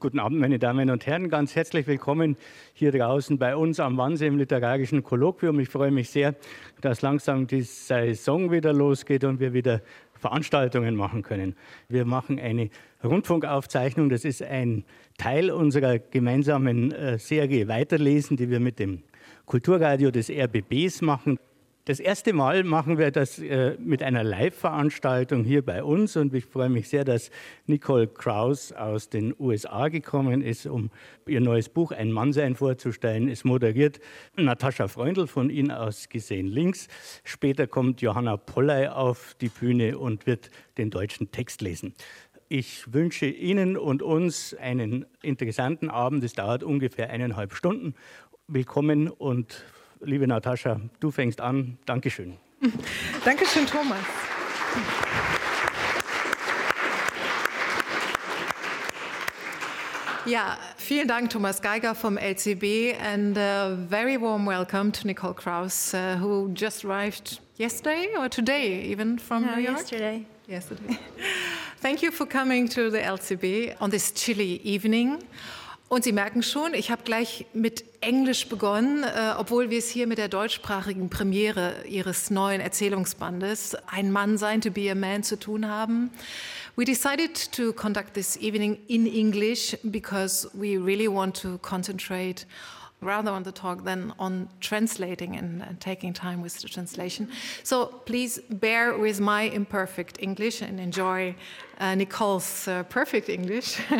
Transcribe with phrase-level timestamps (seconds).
[0.00, 1.28] Guten Abend, meine Damen und Herren.
[1.28, 2.38] Ganz herzlich willkommen
[2.72, 5.60] hier draußen bei uns am Wannsee im Literarischen Kolloquium.
[5.60, 6.36] Ich freue mich sehr,
[6.80, 9.82] dass langsam die Saison wieder losgeht und wir wieder
[10.14, 11.54] Veranstaltungen machen können.
[11.90, 12.70] Wir machen eine
[13.04, 14.08] Rundfunkaufzeichnung.
[14.08, 14.84] Das ist ein
[15.18, 19.02] Teil unserer gemeinsamen äh, Serie Weiterlesen, die wir mit dem
[19.44, 21.38] Kulturradio des RBBs machen.
[21.90, 26.44] Das erste Mal machen wir das äh, mit einer Live-Veranstaltung hier bei uns und ich
[26.44, 27.32] freue mich sehr, dass
[27.66, 30.92] Nicole Kraus aus den USA gekommen ist, um
[31.26, 33.28] ihr neues Buch Ein Mannsein vorzustellen.
[33.28, 33.98] Es moderiert
[34.36, 36.86] Natascha Freundl von Ihnen aus gesehen links.
[37.24, 41.94] Später kommt Johanna Polley auf die Bühne und wird den deutschen Text lesen.
[42.48, 46.22] Ich wünsche Ihnen und uns einen interessanten Abend.
[46.22, 47.96] Es dauert ungefähr eineinhalb Stunden.
[48.46, 49.64] Willkommen und
[50.00, 51.78] liebe Natascha, du fängst an.
[51.86, 52.36] Dankeschön.
[53.24, 53.98] Dankeschön, Thomas.
[60.26, 65.94] Ja, vielen Dank, Thomas Geiger vom LCB, and a very warm welcome to Nicole Krauss,
[65.94, 69.78] uh, who just arrived yesterday or today, even from no, New York.
[69.78, 70.26] Yesterday.
[70.46, 70.98] Yesterday.
[71.80, 75.22] Thank you for coming to the LCB on this chilly evening.
[75.92, 80.06] Und Sie merken schon, ich habe gleich mit Englisch begonnen, äh, obwohl wir es hier
[80.06, 85.36] mit der deutschsprachigen Premiere Ihres neuen Erzählungsbandes Ein Mann sein, To Be a Man zu
[85.36, 86.10] tun haben.
[86.76, 92.46] We decided to conduct this evening in English because we really want to concentrate
[93.00, 97.28] rather on the talk than on translating and, and, taking time with the translation.
[97.62, 101.34] So please bear with my imperfect English and enjoy
[101.78, 103.80] uh, Nicole's uh, perfect English.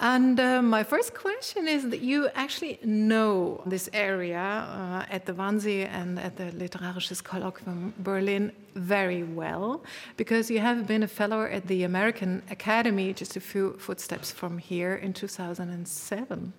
[0.00, 5.32] And uh, my first question is that you actually know this area uh, at the
[5.32, 9.82] Wannsee and at the Literarisches Kolloquium Berlin very well
[10.16, 14.58] because you have been a fellow at the American Academy just a few footsteps from
[14.58, 16.52] here in 2007.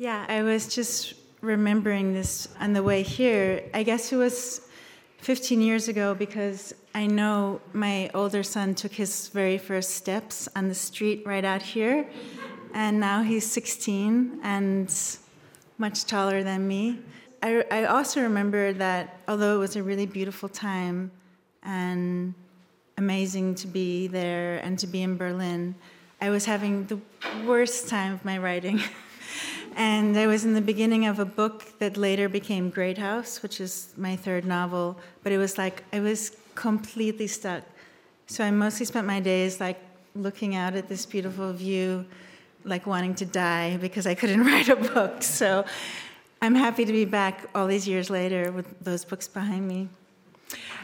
[0.00, 3.64] Yeah, I was just remembering this on the way here.
[3.74, 4.60] I guess it was
[5.22, 10.68] 15 years ago because I know my older son took his very first steps on
[10.68, 12.06] the street right out here,
[12.74, 14.94] and now he's 16 and
[15.78, 17.00] much taller than me.
[17.42, 21.10] I, I also remember that although it was a really beautiful time
[21.64, 22.34] and
[22.96, 25.74] amazing to be there and to be in Berlin,
[26.20, 27.00] I was having the
[27.44, 28.80] worst time of my writing.
[29.78, 33.60] And I was in the beginning of a book that later became Great House, which
[33.60, 34.98] is my third novel.
[35.22, 37.62] But it was like I was completely stuck.
[38.26, 39.80] So I mostly spent my days like
[40.16, 42.04] looking out at this beautiful view,
[42.64, 45.22] like wanting to die because I couldn't write a book.
[45.22, 45.64] So
[46.42, 49.88] I'm happy to be back all these years later with those books behind me.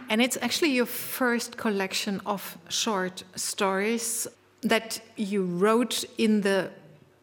[0.08, 4.28] And it's actually your first collection of short stories
[4.62, 6.70] that you wrote in the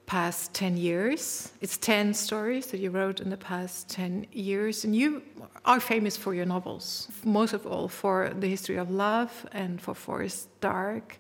[0.06, 1.52] past 10 years.
[1.62, 4.84] It's 10 stories that you wrote in the past 10 years.
[4.84, 5.22] And you
[5.66, 9.96] are famous for your novels, most of all for The History of Love and for
[9.96, 11.18] Forest Dark.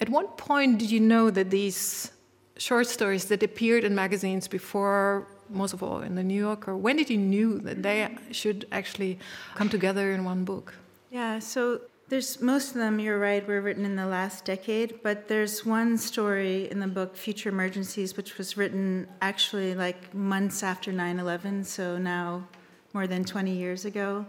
[0.00, 2.12] At what point did you know that these
[2.58, 6.96] short stories that appeared in magazines before, most of all in the New Yorker, when
[6.96, 9.18] did you knew that they should actually
[9.54, 10.74] come together in one book?
[11.10, 15.26] Yeah, so there's most of them, you're right, were written in the last decade, but
[15.26, 20.92] there's one story in the book, Future Emergencies, which was written actually like months after
[20.92, 22.46] 9 11, so now
[22.92, 24.24] more than 20 years ago.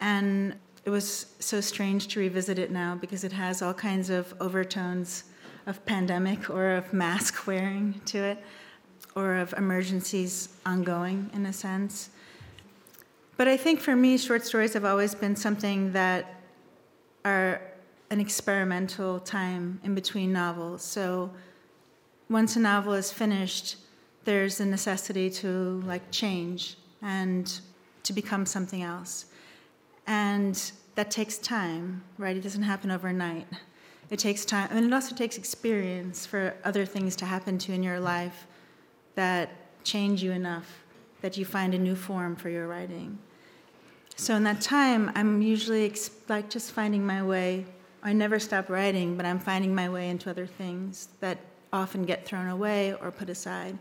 [0.00, 0.54] And
[0.84, 5.24] it was so strange to revisit it now because it has all kinds of overtones
[5.66, 8.38] of pandemic or of mask wearing to it,
[9.16, 12.10] or of emergencies ongoing in a sense.
[13.38, 16.42] But I think for me, short stories have always been something that
[17.24, 17.60] are
[18.10, 20.82] an experimental time in between novels.
[20.82, 21.30] So
[22.28, 23.76] once a novel is finished,
[24.24, 27.60] there's a necessity to like change and
[28.02, 29.26] to become something else.
[30.06, 32.36] And that takes time, right?
[32.36, 33.46] It doesn't happen overnight.
[34.10, 37.74] It takes time, and it also takes experience for other things to happen to you
[37.74, 38.46] in your life
[39.14, 39.50] that
[39.82, 40.84] change you enough
[41.22, 43.18] that you find a new form for your writing.
[44.16, 45.94] So in that time, I'm usually
[46.28, 47.66] like just finding my way.
[48.02, 51.38] I never stop writing, but I'm finding my way into other things that
[51.72, 53.76] often get thrown away or put aside.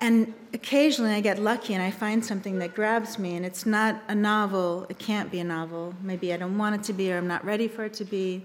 [0.00, 4.00] And occasionally I get lucky and I find something that grabs me, and it's not
[4.08, 5.94] a novel, it can't be a novel.
[6.02, 8.44] Maybe I don't want it to be, or I'm not ready for it to be,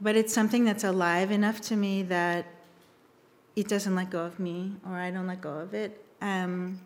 [0.00, 2.46] but it's something that's alive enough to me that
[3.56, 6.04] it doesn't let go of me, or I don't let go of it.
[6.20, 6.80] Um,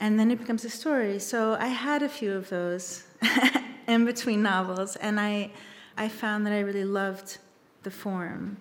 [0.00, 1.18] and then it becomes a story.
[1.18, 3.04] So I had a few of those
[3.86, 5.50] in between novels, and I,
[5.96, 7.38] I found that I really loved
[7.82, 8.56] the form,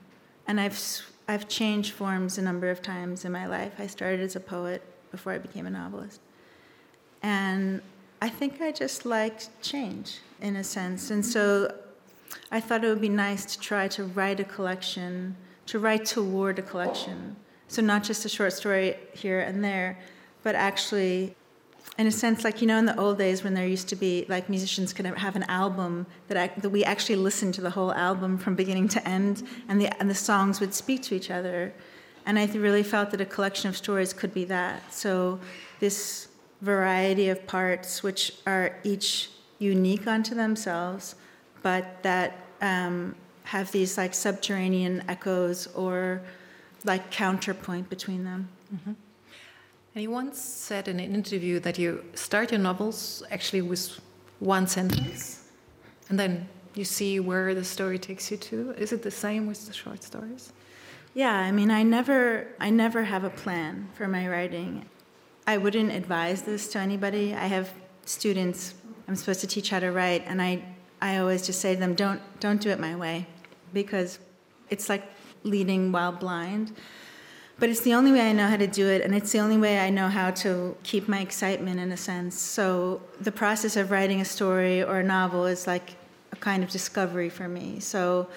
[0.47, 0.77] and I've
[1.29, 3.73] I've changed forms a number of times in my life.
[3.77, 4.81] I started as a poet
[5.11, 6.21] before I became a novelist.
[7.21, 7.83] And
[8.19, 11.11] I think I just liked change in a sense.
[11.11, 11.71] And so
[12.51, 15.35] I thought it would be nice to try to write a collection,
[15.67, 17.35] to write toward a collection.
[17.67, 19.99] So not just a short story here and there,
[20.43, 21.35] but actually
[21.99, 24.25] in a sense, like you know, in the old days when there used to be
[24.29, 27.93] like musicians could have an album that, I, that we actually listened to the whole
[27.93, 31.73] album from beginning to end, and the and the songs would speak to each other,
[32.25, 34.93] and I really felt that a collection of stories could be that.
[34.93, 35.41] So
[35.81, 36.29] this
[36.61, 41.15] variety of parts, which are each unique unto themselves,
[41.63, 43.13] but that um,
[43.43, 46.21] have these like subterranean echoes or
[46.85, 48.47] like counterpoint between them.
[48.73, 48.93] Mm-hmm.
[49.95, 53.99] And you once said in an interview that you start your novels actually with
[54.39, 55.43] one sentence,
[56.09, 58.71] and then you see where the story takes you to.
[58.77, 60.53] Is it the same with the short stories?
[61.13, 64.85] Yeah, I mean, I never, I never have a plan for my writing.
[65.47, 67.33] I wouldn't advise this to anybody.
[67.33, 67.73] I have
[68.05, 68.75] students
[69.09, 70.63] I'm supposed to teach how to write, and I,
[71.01, 73.25] I always just say to them, don't, don't do it my way,
[73.73, 74.19] because
[74.69, 75.03] it's like
[75.41, 76.73] leading while blind.
[77.59, 79.57] But it's the only way I know how to do it, and it's the only
[79.57, 82.39] way I know how to keep my excitement in a sense.
[82.39, 85.95] So the process of writing a story or a novel is like
[86.31, 87.81] a kind of discovery for me.
[87.81, 88.29] So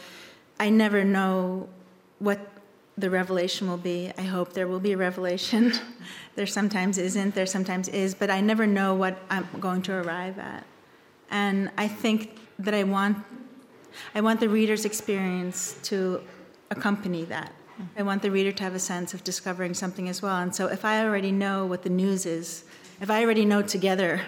[0.59, 1.69] I never know
[2.19, 2.41] what
[2.99, 4.13] the revelation will be.
[4.19, 5.73] I hope there will be a revelation.
[6.35, 10.39] there sometimes isn't, there sometimes is, but I never know what I'm going to arrive
[10.39, 10.67] at.
[11.31, 13.19] And I think that I want
[14.15, 16.23] I want the reader's experience to
[16.71, 17.53] accompany that.
[17.97, 20.37] I want the reader to have a sense of discovering something as well.
[20.37, 22.65] And so if I already know what the news is,
[23.01, 24.21] if I already know together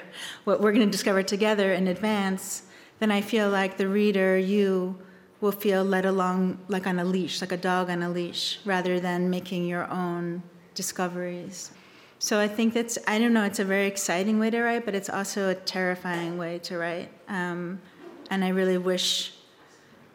[0.44, 2.62] what we're going to discover together in advance,
[2.98, 4.98] then I feel like the reader, you,
[5.44, 8.98] will feel led along like on a leash, like a dog on a leash, rather
[8.98, 10.42] than making your own
[10.74, 11.70] discoveries.
[12.18, 14.94] So I think that's, I don't know, it's a very exciting way to write, but
[14.94, 17.10] it's also a terrifying way to write.
[17.28, 17.80] Um,
[18.30, 19.34] and I really wish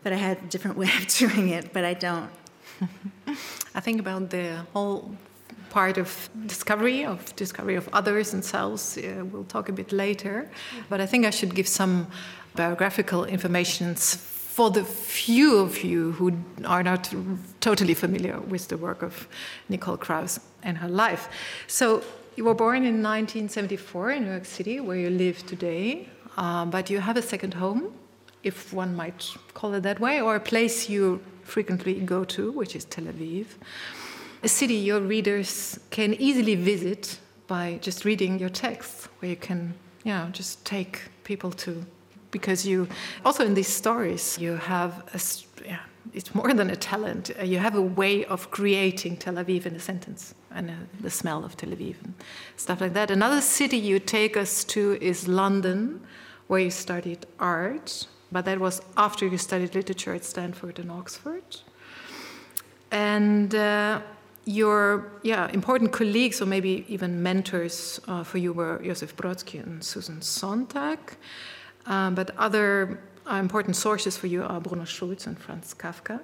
[0.02, 2.32] that I had a different way of doing it, but I don't.
[3.76, 5.12] I think about the whole
[5.70, 10.50] part of discovery of discovery of others and selves uh, we'll talk a bit later.
[10.90, 12.08] But i think i should give some
[12.56, 16.34] biographical information for the few of you who
[16.66, 17.14] are not
[17.62, 19.28] totally familiar with the work of
[19.70, 21.30] nicole krauss and her life.
[21.68, 22.04] So
[22.36, 26.90] you were born in 1974 in new york city where you live today uh, but
[26.90, 27.94] you have a second home
[28.44, 32.76] if one might call it that way or a place you frequently go to, which
[32.76, 33.46] is Tel Aviv.
[34.44, 39.74] A city your readers can easily visit by just reading your texts, where you can,
[40.04, 41.86] you know, just take people to,
[42.32, 42.88] because you
[43.26, 45.20] also in these stories you have a,
[45.68, 45.80] yeah,
[46.14, 47.32] it's more than a talent.
[47.44, 51.44] You have a way of creating Tel Aviv in a sentence and uh, the smell
[51.44, 52.14] of Tel Aviv and
[52.56, 53.12] stuff like that.
[53.12, 56.02] Another city you take us to is London,
[56.48, 61.44] where you studied art but that was after you studied literature at Stanford and Oxford.
[62.92, 64.02] And uh,
[64.46, 69.84] your yeah, important colleagues, or maybe even mentors uh, for you, were Josef Brodsky and
[69.84, 71.00] Susan Sontag.
[71.86, 73.00] Um, but other
[73.30, 76.20] uh, important sources for you are Bruno Schulz and Franz Kafka.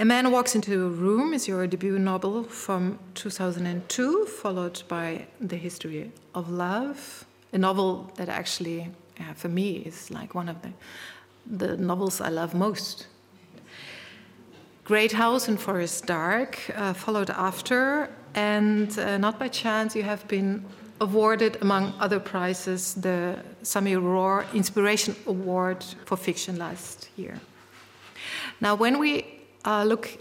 [0.00, 5.56] A Man Walks into a Room is your debut novel from 2002, followed by The
[5.56, 10.72] History of Love, a novel that actually yeah, for me is like one of the
[11.50, 13.06] the novels I love most.
[14.84, 20.26] Great House and Forest Dark uh, followed after, and uh, not by chance, you have
[20.28, 20.64] been
[21.00, 27.38] awarded, among other prizes, the Samuel Rohr Inspiration Award for Fiction last year.
[28.60, 29.24] Now, when we
[29.64, 30.18] uh, look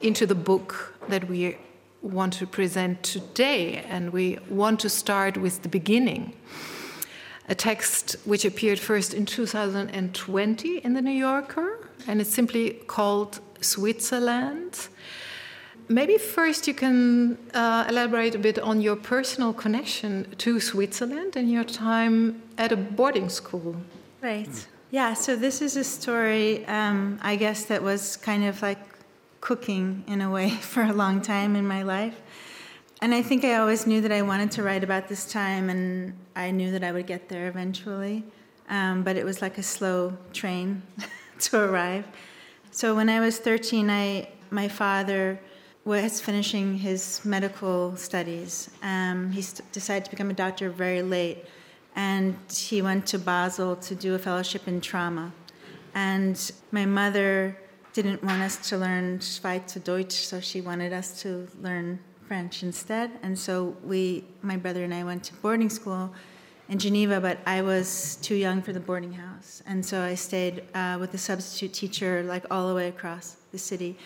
[0.00, 1.56] into the book that we
[2.02, 6.34] want to present today, and we want to start with the beginning,
[7.50, 13.40] a text which appeared first in 2020 in the New Yorker, and it's simply called
[13.60, 14.88] Switzerland.
[15.88, 21.50] Maybe first you can uh, elaborate a bit on your personal connection to Switzerland and
[21.50, 23.74] your time at a boarding school.
[24.22, 24.66] Right.
[24.92, 28.78] Yeah, so this is a story, um, I guess, that was kind of like
[29.40, 32.20] cooking in a way for a long time in my life.
[33.02, 36.12] And I think I always knew that I wanted to write about this time, and
[36.36, 38.24] I knew that I would get there eventually.
[38.68, 40.82] Um, but it was like a slow train
[41.40, 42.04] to arrive.
[42.70, 45.40] So when I was 13, I, my father
[45.86, 48.70] was finishing his medical studies.
[48.82, 51.46] Um, he st- decided to become a doctor very late,
[51.96, 55.32] and he went to Basel to do a fellowship in trauma.
[55.94, 57.56] And my mother
[57.94, 61.98] didn't want us to learn Schweizerdeutsch, so she wanted us to learn
[62.30, 63.10] French instead.
[63.24, 66.14] And so we, my brother and I, went to boarding school
[66.68, 70.62] in Geneva, but I was too young for the boarding house, and so I stayed
[70.72, 73.98] uh, with a substitute teacher, like all the way across the city.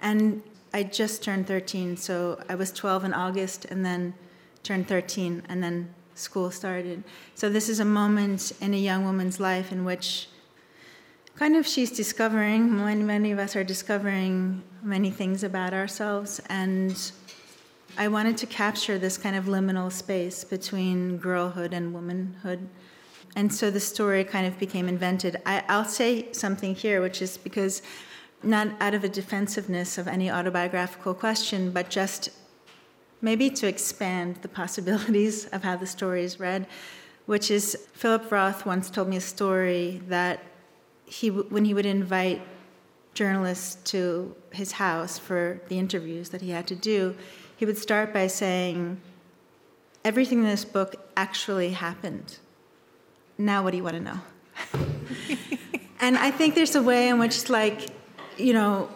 [0.00, 4.14] And I just turned 13, so I was 12 in August, and then
[4.62, 7.04] turned 13, and then school started.
[7.34, 10.28] So this is a moment in a young woman's life in which
[11.36, 16.40] kind of she's discovering, many, many of us are discovering many things about ourselves.
[16.48, 16.96] And
[18.00, 22.68] I wanted to capture this kind of liminal space between girlhood and womanhood.
[23.34, 25.42] And so the story kind of became invented.
[25.44, 27.82] I, I'll say something here, which is because
[28.44, 32.30] not out of a defensiveness of any autobiographical question, but just
[33.20, 36.68] maybe to expand the possibilities of how the story is read,
[37.26, 40.44] which is Philip Roth once told me a story that
[41.04, 42.42] he, when he would invite
[43.14, 47.16] journalists to his house for the interviews that he had to do,
[47.58, 49.00] he would start by saying,
[50.04, 52.38] Everything in this book actually happened.
[53.36, 54.20] Now, what do you want to know?
[56.00, 57.88] and I think there's a way in which, like,
[58.36, 58.88] you know,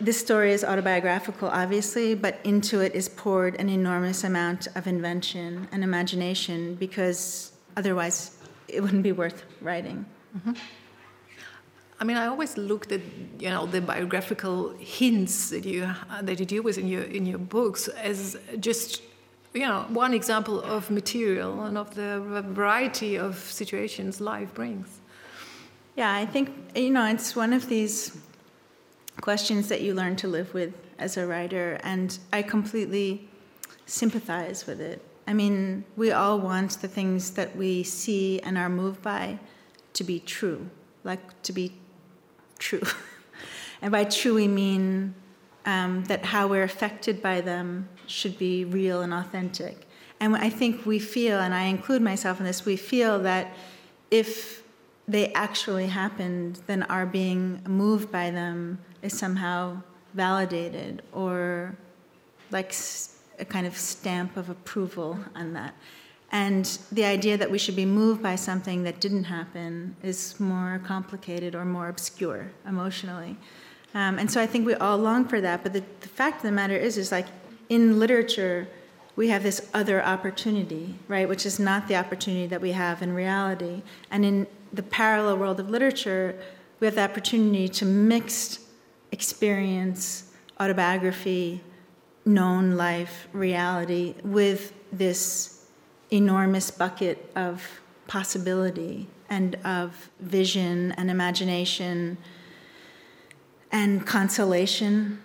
[0.00, 5.68] this story is autobiographical, obviously, but into it is poured an enormous amount of invention
[5.72, 8.36] and imagination because otherwise
[8.68, 10.06] it wouldn't be worth writing.
[10.36, 10.52] Mm-hmm.
[12.04, 13.00] I mean, I always looked at
[13.38, 15.88] you know the biographical hints that you
[16.20, 19.00] that you deal with in your in your books as just
[19.54, 22.20] you know one example of material and of the
[22.52, 25.00] variety of situations life brings.
[25.96, 28.14] Yeah, I think you know it's one of these
[29.22, 33.30] questions that you learn to live with as a writer, and I completely
[33.86, 35.00] sympathize with it.
[35.26, 39.38] I mean, we all want the things that we see and are moved by
[39.94, 40.68] to be true,
[41.02, 41.72] like to be
[42.64, 42.82] true.
[43.82, 45.14] and by true, we mean
[45.66, 49.86] um, that how we're affected by them should be real and authentic.
[50.18, 53.54] And I think we feel, and I include myself in this, we feel that
[54.10, 54.62] if
[55.06, 59.82] they actually happened, then our being moved by them is somehow
[60.14, 61.76] validated or
[62.50, 62.74] like
[63.38, 65.74] a kind of stamp of approval on that.
[66.34, 70.80] And the idea that we should be moved by something that didn't happen is more
[70.84, 73.36] complicated or more obscure emotionally.
[73.94, 75.62] Um, and so I think we all long for that.
[75.62, 77.28] But the, the fact of the matter is, is like
[77.68, 78.66] in literature,
[79.14, 83.12] we have this other opportunity, right, which is not the opportunity that we have in
[83.12, 83.82] reality.
[84.10, 86.36] And in the parallel world of literature,
[86.80, 88.58] we have the opportunity to mix
[89.12, 91.62] experience, autobiography,
[92.26, 95.53] known life, reality with this
[96.14, 102.16] enormous bucket of possibility and of vision and imagination
[103.72, 105.20] and consolation.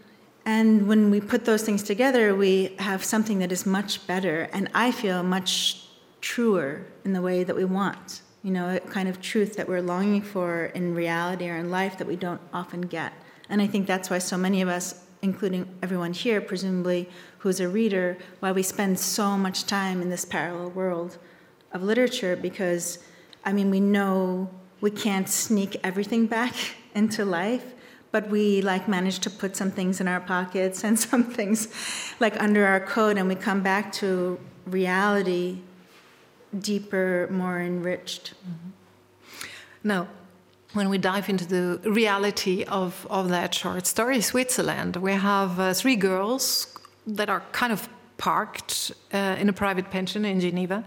[0.46, 4.70] And when we put those things together, we have something that is much better and
[4.74, 5.86] I feel much
[6.22, 8.22] truer in the way that we want.
[8.44, 11.98] You know, a kind of truth that we're longing for in reality or in life
[11.98, 13.14] that we don't often get.
[13.50, 17.10] And I think that's why so many of us, including everyone here, presumably,
[17.40, 21.18] who's a reader, why we spend so much time in this parallel world
[21.72, 23.00] of literature because,
[23.46, 24.50] I mean, we know
[24.82, 26.54] we can't sneak everything back
[26.96, 27.74] into life,
[28.12, 31.68] but we like manage to put some things in our pockets and some things
[32.20, 35.60] like under our coat, and we come back to reality
[36.58, 38.34] deeper, more enriched.
[38.34, 38.70] Mm-hmm.
[39.84, 40.08] Now,
[40.74, 45.74] when we dive into the reality of, of that short story, Switzerland, we have uh,
[45.74, 46.68] three girls
[47.08, 50.84] that are kind of parked uh, in a private pension in Geneva.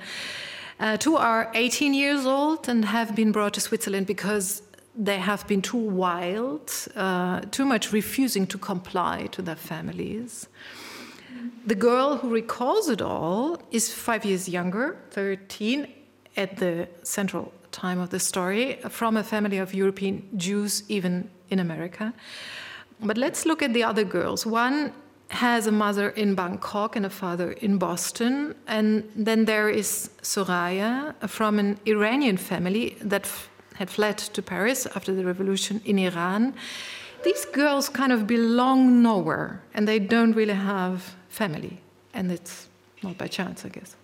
[0.79, 4.63] Uh, two are 18 years old and have been brought to Switzerland because
[4.95, 10.49] they have been too wild, uh, too much refusing to comply to their families.
[11.67, 15.89] The girl who recalls it all is five years younger, 13,
[16.37, 21.59] at the central time of the story, from a family of European Jews, even in
[21.59, 22.13] America.
[23.01, 24.47] But let's look at the other girls.
[24.47, 24.93] One
[25.33, 28.55] has a mother in Bangkok and a father in Boston.
[28.67, 33.31] And then there is Soraya from an Iranian family that
[33.75, 36.55] had fled to Paris after the revolution in Iran.
[37.25, 41.81] These girls kind of belong nowhere and they don't really have family.
[42.13, 42.69] And it's
[43.03, 43.97] not by chance, I guess.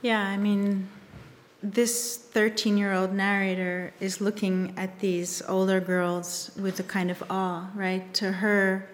[0.00, 0.88] Yeah, I mean,
[1.62, 7.22] this 13 year old narrator is looking at these older girls with a kind of
[7.28, 8.12] awe, right?
[8.14, 8.88] To her,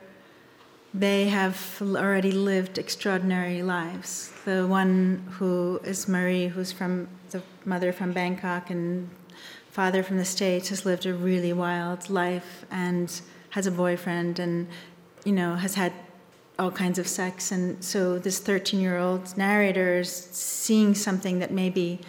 [0.95, 4.33] they have already lived extraordinary lives.
[4.45, 9.11] The one who is Marie, who's from the mother from Bangkok, and
[9.71, 14.69] father from the States has lived a really wild life and has a boyfriend and,
[15.25, 15.93] you know, has had
[16.59, 17.51] all kinds of sex.
[17.51, 22.01] And so this 13 year old narrator is seeing something that maybe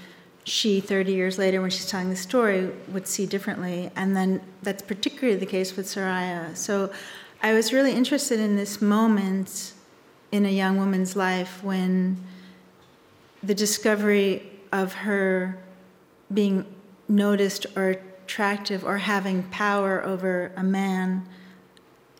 [0.45, 3.89] she, 30 years later, when she's telling the story, would see differently.
[3.95, 6.55] And then that's particularly the case with Soraya.
[6.55, 6.91] So
[7.41, 9.73] I was really interested in this moment
[10.31, 12.23] in a young woman's life when
[13.41, 15.57] the discovery of her
[16.31, 16.65] being
[17.07, 21.27] noticed or attractive or having power over a man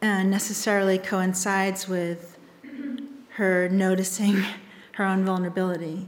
[0.02, 2.38] uh, necessarily coincides with
[3.30, 4.44] her noticing
[4.94, 6.08] her own vulnerability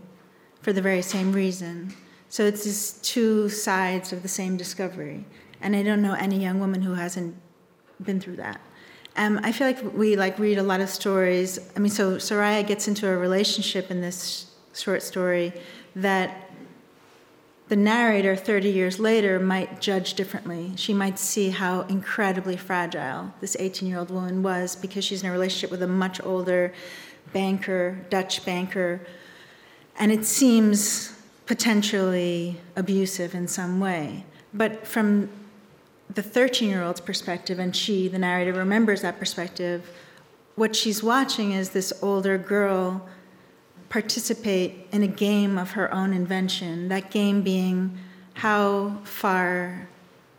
[0.61, 1.93] for the very same reason.
[2.29, 5.25] So it's these two sides of the same discovery.
[5.61, 7.35] And I don't know any young woman who hasn't
[8.01, 8.61] been through that.
[9.15, 11.59] Um, I feel like we like read a lot of stories.
[11.75, 15.53] I mean, so Soraya gets into a relationship in this short story
[15.95, 16.51] that
[17.67, 20.73] the narrator 30 years later might judge differently.
[20.75, 25.29] She might see how incredibly fragile this 18 year old woman was because she's in
[25.29, 26.73] a relationship with a much older
[27.33, 29.01] banker, Dutch banker,
[29.99, 31.16] and it seems
[31.47, 34.25] potentially abusive in some way.
[34.53, 35.29] But from
[36.13, 39.89] the 13 year old's perspective, and she, the narrator, remembers that perspective,
[40.55, 43.07] what she's watching is this older girl
[43.89, 47.97] participate in a game of her own invention, that game being
[48.33, 49.87] how far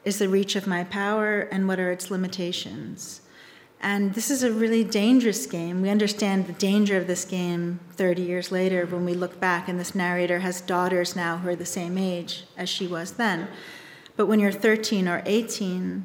[0.05, 3.23] is the reach of my power and what are its limitations.
[3.81, 5.81] And this is a really dangerous game.
[5.83, 9.79] We understand the danger of this game 30 years later when we look back, and
[9.79, 13.49] this narrator has daughters now who are the same age as she was then.
[14.17, 16.05] But when you're 13 or 18,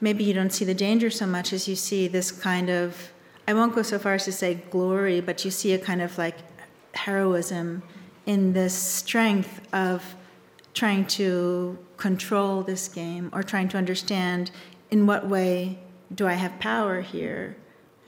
[0.00, 3.12] maybe you don't see the danger so much as you see this kind of,
[3.46, 6.18] I won't go so far as to say glory, but you see a kind of
[6.18, 6.36] like
[6.94, 7.84] heroism
[8.26, 10.16] in this strength of
[10.74, 14.50] trying to control this game or trying to understand
[14.90, 15.78] in what way
[16.14, 17.56] do I have power here?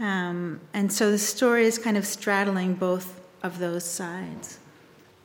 [0.01, 4.59] Um, and so the story is kind of straddling both of those sides.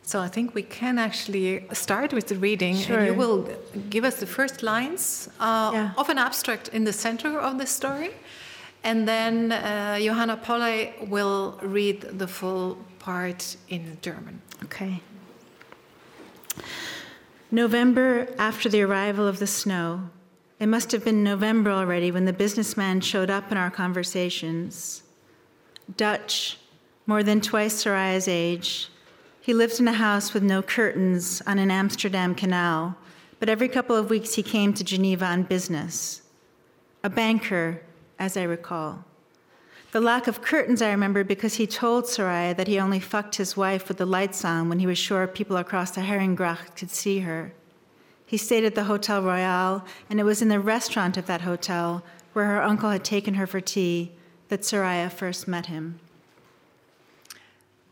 [0.04, 2.98] So I think we can actually start with the reading, sure.
[2.98, 3.48] and you will
[3.89, 5.92] give us the first lines uh, yeah.
[5.98, 8.12] of an abstract in the center of the story,
[8.84, 14.42] and then uh, Johanna Polley will read the full part in German.
[14.63, 15.02] Okay.
[17.52, 20.10] November after the arrival of the snow.
[20.60, 25.04] It must have been November already when the businessman showed up in our conversations.
[25.95, 26.58] Dutch,
[27.08, 28.89] more than twice Soraya's age.
[29.39, 32.98] He lived in a house with no curtains on an Amsterdam canal,
[33.39, 36.24] but every couple of weeks he came to Geneva on business.
[37.06, 37.82] A banker,
[38.19, 39.06] as I recall.
[39.91, 43.56] The lack of curtains I remember because he told Soraya that he only fucked his
[43.56, 47.19] wife with the lights on when he was sure people across the Herengracht could see
[47.19, 47.54] her.
[48.30, 52.04] He stayed at the Hotel Royal, and it was in the restaurant of that hotel,
[52.34, 54.12] where her uncle had taken her for tea,
[54.50, 56.00] that Soraya first met him.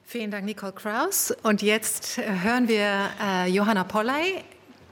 [0.04, 1.32] Vielen Dank, Nicole Krauss.
[1.42, 4.44] Und jetzt äh, hören wir äh, Johanna Polley.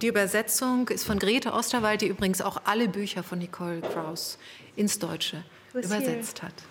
[0.02, 4.40] Die Übersetzung ist von Grete Osterwald, die übrigens auch alle Bücher von Nicole Krauss
[4.76, 5.44] ins Deutsche
[5.76, 6.48] übersetzt here.
[6.48, 6.64] hat.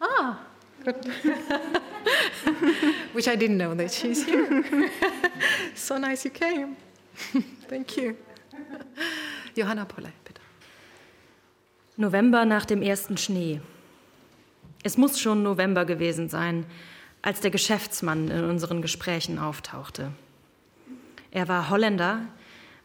[0.00, 0.40] Ah,
[0.84, 0.96] good.
[3.14, 4.64] Which I didn't know that she's here.
[5.76, 6.76] so nice you came.
[7.68, 8.14] Thank you.
[9.54, 10.40] Johanna Polley, bitte.
[11.96, 13.60] November nach dem ersten Schnee.
[14.84, 16.64] Es muss schon November gewesen sein,
[17.22, 20.12] als der Geschäftsmann in unseren Gesprächen auftauchte.
[21.30, 22.20] Er war Holländer,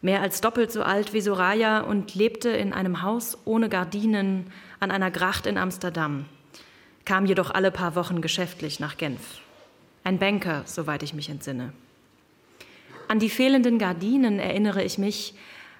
[0.02, 4.90] mehr als doppelt so alt wie Soraya und lebte in einem Haus ohne Gardinen an
[4.90, 6.26] einer Gracht in Amsterdam,
[7.04, 9.40] kam jedoch alle paar Wochen geschäftlich nach Genf.
[10.02, 11.72] Ein Banker, soweit ich mich entsinne.
[13.08, 15.34] An die fehlenden Gardinen erinnere ich mich,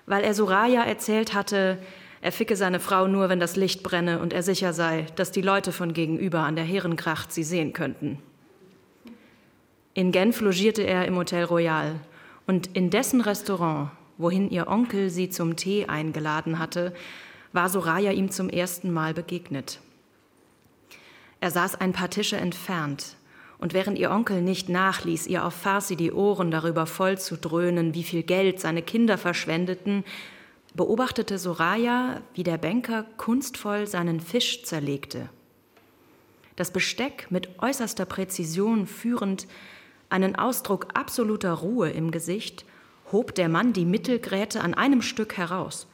[0.07, 1.79] weil er Soraya erzählt hatte,
[2.21, 5.43] er ficke seine Frau nur, wenn das Licht brenne und er sicher sei, dass die
[5.43, 8.19] Leute von gegenüber an der Herenkracht sie sehen könnten.
[9.93, 12.01] In Genf logierte er im Hotel Royal
[12.47, 16.95] und in dessen Restaurant, wohin ihr Onkel sie zum Tee eingeladen hatte,
[17.53, 19.81] war Soraya ihm zum ersten Mal begegnet.
[21.41, 23.17] Er saß ein paar Tische entfernt,
[23.59, 27.95] und während ihr Onkel nicht nachließ, ihr auf Farsi die Ohren darüber voll zu dröhnen,
[27.95, 30.05] wie viel Geld seine Kinder verschwendeten,
[30.75, 35.29] beobachtete Soraya, wie der Banker kunstvoll seinen Fisch zerlegte.
[36.57, 39.47] Das Besteck mit äußerster Präzision führend,
[40.09, 42.64] einen Ausdruck absoluter Ruhe im Gesicht,
[43.12, 45.87] hob der Mann die Mittelgräte an einem Stück heraus.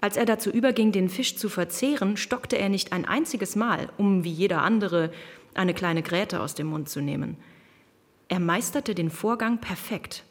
[0.00, 4.24] Als er dazu überging, den Fisch zu verzehren, stockte er nicht ein einziges Mal, um
[4.24, 5.10] wie jeder andere
[5.58, 7.36] eine kleine Gräte aus dem Mund zu nehmen.
[8.28, 10.24] Er meisterte den Vorgang perfekt,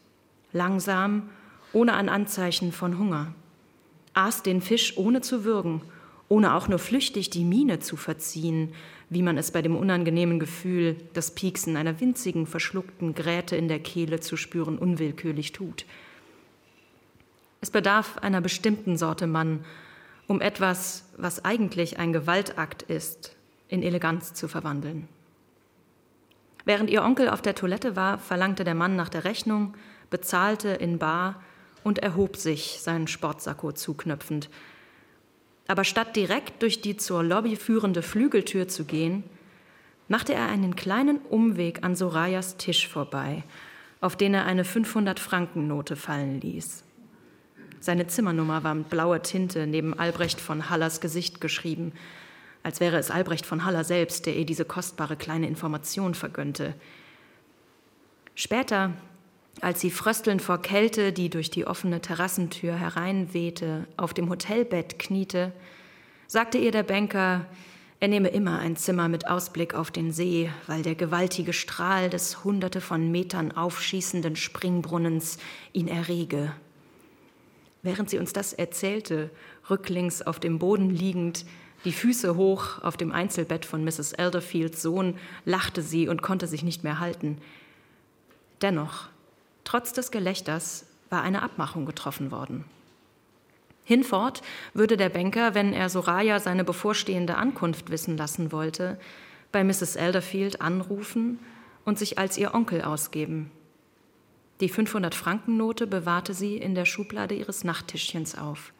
[0.51, 1.29] langsam
[1.73, 3.33] ohne ein Anzeichen von Hunger,
[4.13, 5.81] aß den Fisch ohne zu würgen,
[6.27, 8.73] ohne auch nur flüchtig die Miene zu verziehen,
[9.09, 13.79] wie man es bei dem unangenehmen Gefühl, das Pieksen einer winzigen, verschluckten Gräte in der
[13.79, 15.85] Kehle zu spüren, unwillkürlich tut.
[17.61, 19.63] Es bedarf einer bestimmten Sorte Mann,
[20.27, 23.35] um etwas, was eigentlich ein Gewaltakt ist,
[23.67, 25.07] in Eleganz zu verwandeln.
[26.65, 29.75] Während ihr Onkel auf der Toilette war, verlangte der Mann nach der Rechnung,
[30.09, 31.41] bezahlte in Bar
[31.83, 34.49] und erhob sich, seinen Sportsacko zuknöpfend.
[35.67, 39.23] Aber statt direkt durch die zur Lobby führende Flügeltür zu gehen,
[40.07, 43.43] machte er einen kleinen Umweg an Sorayas Tisch vorbei,
[44.01, 46.83] auf den er eine 500-Franken-Note fallen ließ.
[47.79, 51.93] Seine Zimmernummer war mit blauer Tinte neben Albrecht von Hallers Gesicht geschrieben,
[52.65, 56.73] als wäre es Albrecht von Haller selbst, der ihr diese kostbare kleine Information vergönnte.
[58.33, 58.93] Später,
[59.61, 65.51] als sie fröstelnd vor Kälte, die durch die offene Terrassentür hereinwehte, auf dem Hotelbett kniete,
[66.25, 67.45] sagte ihr der Banker,
[67.99, 72.43] er nehme immer ein Zimmer mit Ausblick auf den See, weil der gewaltige Strahl des
[72.43, 75.37] hunderte von Metern aufschießenden Springbrunnens
[75.71, 76.51] ihn errege.
[77.83, 79.29] Während sie uns das erzählte,
[79.69, 81.45] rücklings auf dem Boden liegend,
[81.85, 84.13] die Füße hoch auf dem Einzelbett von Mrs.
[84.13, 87.37] Elderfields Sohn, lachte sie und konnte sich nicht mehr halten.
[88.61, 89.07] Dennoch,
[89.63, 92.65] trotz des Gelächters, war eine Abmachung getroffen worden.
[93.83, 94.41] Hinfort
[94.73, 98.99] würde der Banker, wenn er Soraya seine bevorstehende Ankunft wissen lassen wollte,
[99.51, 99.95] bei Mrs.
[99.95, 101.39] Elderfield anrufen
[101.85, 103.51] und sich als ihr Onkel ausgeben.
[104.59, 108.73] Die 500-Franken-Note bewahrte sie in der Schublade ihres Nachttischchens auf.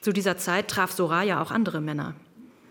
[0.00, 2.14] Zu dieser Zeit traf Soraya auch andere Männer.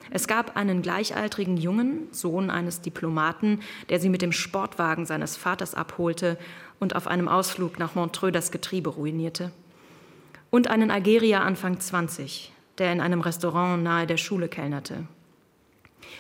[0.09, 3.59] Es gab einen gleichaltrigen Jungen, Sohn eines Diplomaten,
[3.89, 6.37] der sie mit dem Sportwagen seines Vaters abholte
[6.79, 9.51] und auf einem Ausflug nach Montreux das Getriebe ruinierte.
[10.49, 15.05] Und einen Algerier Anfang 20, der in einem Restaurant nahe der Schule kellnerte.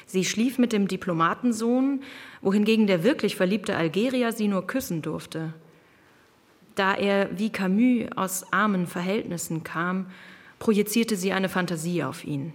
[0.05, 2.01] Sie schlief mit dem Diplomatensohn,
[2.41, 5.53] wohingegen der wirklich verliebte Algerier sie nur küssen durfte.
[6.75, 10.07] Da er wie Camus aus armen Verhältnissen kam,
[10.59, 12.53] projizierte sie eine Fantasie auf ihn.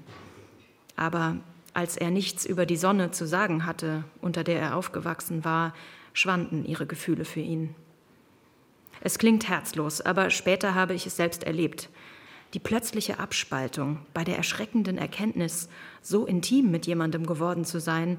[0.96, 1.36] Aber
[1.74, 5.74] als er nichts über die Sonne zu sagen hatte, unter der er aufgewachsen war,
[6.12, 7.74] schwanden ihre Gefühle für ihn.
[9.00, 11.88] Es klingt herzlos, aber später habe ich es selbst erlebt.
[12.54, 15.68] Die plötzliche Abspaltung bei der erschreckenden Erkenntnis,
[16.02, 18.18] so intim mit jemandem geworden zu sein,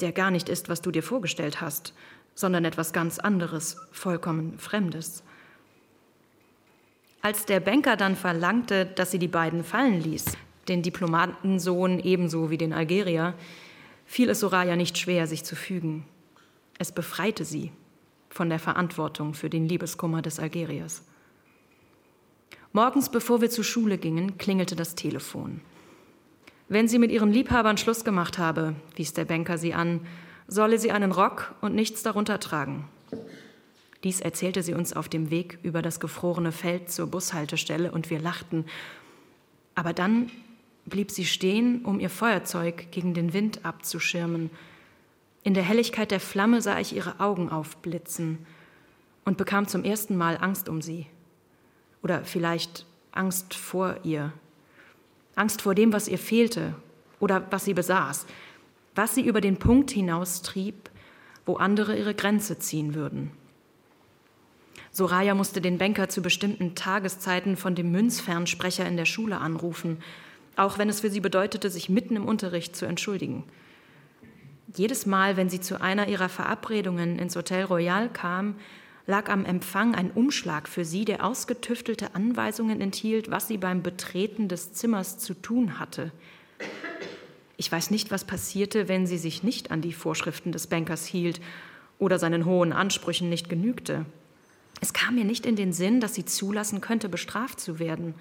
[0.00, 1.92] der gar nicht ist, was du dir vorgestellt hast,
[2.34, 5.24] sondern etwas ganz anderes, vollkommen Fremdes.
[7.24, 10.36] Als der Banker dann verlangte, dass sie die beiden fallen ließ,
[10.68, 13.32] den Diplomatensohn ebenso wie den Algerier,
[14.04, 16.04] fiel es Soraya nicht schwer, sich zu fügen.
[16.78, 17.72] Es befreite sie
[18.28, 21.02] von der Verantwortung für den Liebeskummer des Algeriers.
[22.74, 25.62] Morgens, bevor wir zur Schule gingen, klingelte das Telefon.
[26.68, 30.06] Wenn sie mit ihren Liebhabern Schluss gemacht habe, wies der Banker sie an,
[30.46, 32.84] solle sie einen Rock und nichts darunter tragen.
[34.04, 38.20] Dies erzählte sie uns auf dem Weg über das gefrorene Feld zur Bushaltestelle und wir
[38.20, 38.66] lachten.
[39.74, 40.30] Aber dann
[40.84, 44.50] blieb sie stehen, um ihr Feuerzeug gegen den Wind abzuschirmen.
[45.42, 48.38] In der Helligkeit der Flamme sah ich ihre Augen aufblitzen
[49.24, 51.06] und bekam zum ersten Mal Angst um sie.
[52.02, 54.34] Oder vielleicht Angst vor ihr.
[55.34, 56.74] Angst vor dem, was ihr fehlte
[57.20, 58.26] oder was sie besaß.
[58.94, 60.90] Was sie über den Punkt hinaustrieb,
[61.46, 63.30] wo andere ihre Grenze ziehen würden.
[64.94, 69.98] Soraya musste den Banker zu bestimmten Tageszeiten von dem Münzfernsprecher in der Schule anrufen,
[70.54, 73.42] auch wenn es für sie bedeutete, sich mitten im Unterricht zu entschuldigen.
[74.72, 78.54] Jedes Mal, wenn sie zu einer ihrer Verabredungen ins Hotel Royal kam,
[79.08, 84.46] lag am Empfang ein Umschlag für sie, der ausgetüftelte Anweisungen enthielt, was sie beim Betreten
[84.46, 86.12] des Zimmers zu tun hatte.
[87.56, 91.40] Ich weiß nicht, was passierte, wenn sie sich nicht an die Vorschriften des Bankers hielt
[91.98, 94.06] oder seinen hohen Ansprüchen nicht genügte.
[94.80, 98.14] Es kam mir nicht in den Sinn, dass sie zulassen könnte, bestraft zu werden.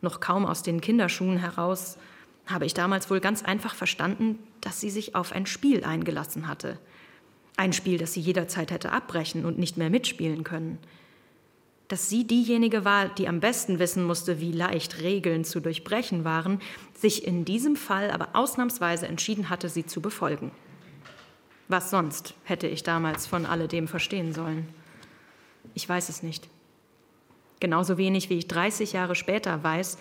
[0.00, 1.98] Noch kaum aus den Kinderschuhen heraus
[2.46, 6.78] habe ich damals wohl ganz einfach verstanden, dass sie sich auf ein Spiel eingelassen hatte.
[7.56, 10.78] Ein Spiel, das sie jederzeit hätte abbrechen und nicht mehr mitspielen können.
[11.88, 16.60] Dass sie diejenige war, die am besten wissen musste, wie leicht Regeln zu durchbrechen waren,
[16.94, 20.50] sich in diesem Fall aber ausnahmsweise entschieden hatte, sie zu befolgen.
[21.66, 24.68] Was sonst hätte ich damals von alledem verstehen sollen?
[25.74, 26.48] Ich weiß es nicht.
[27.60, 29.98] Genauso wenig wie ich 30 Jahre später weiß,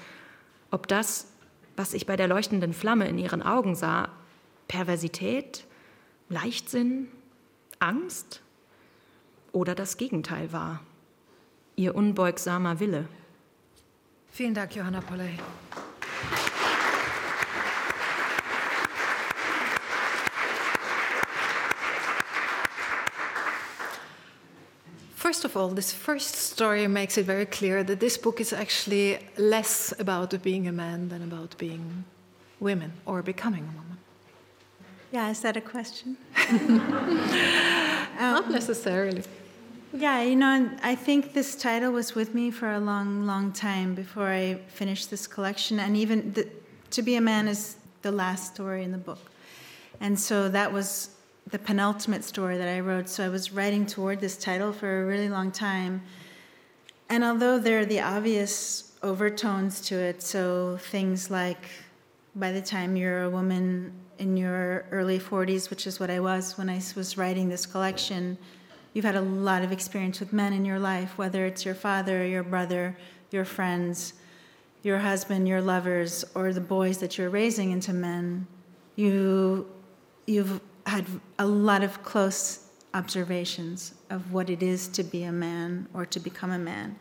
[0.72, 1.28] ob das,
[1.76, 4.10] was ich bei der leuchtenden Flamme in ihren Augen sah,
[4.68, 5.66] Perversität,
[6.30, 7.08] Leichtsinn,
[7.80, 8.42] Angst
[9.52, 10.82] oder das Gegenteil war.
[11.76, 13.08] ihr unbeugsamer Wille.
[14.32, 15.38] Vielen Dank, Johanna Polley.
[25.28, 29.20] First of all, this first story makes it very clear that this book is actually
[29.38, 32.06] less about being a man than about being
[32.62, 33.98] women or becoming a woman.
[35.12, 36.16] Yeah, is that a question?
[36.62, 39.22] Not um, necessarily.
[39.92, 43.96] Yeah, you know, I think this title was with me for a long, long time
[43.96, 45.78] before I finished this collection.
[45.78, 46.48] And even the,
[46.92, 49.30] To Be a Man is the last story in the book.
[50.00, 51.17] And so that was
[51.50, 53.08] the penultimate story that I wrote.
[53.08, 56.02] So I was writing toward this title for a really long time.
[57.10, 61.70] And although there are the obvious overtones to it, so things like
[62.36, 66.58] by the time you're a woman in your early 40s, which is what I was
[66.58, 68.38] when I was writing this collection,
[68.94, 72.26] you've had a lot of experience with men in your life, whether it's your father,
[72.26, 72.98] your brother,
[73.32, 74.14] your friends,
[74.84, 78.48] your husband, your lovers, or the boys that you're raising into men.
[78.96, 79.68] You,
[80.26, 81.06] you've had
[81.38, 82.62] a lot of close
[82.94, 86.96] observations of what it is to be a man or to become a man.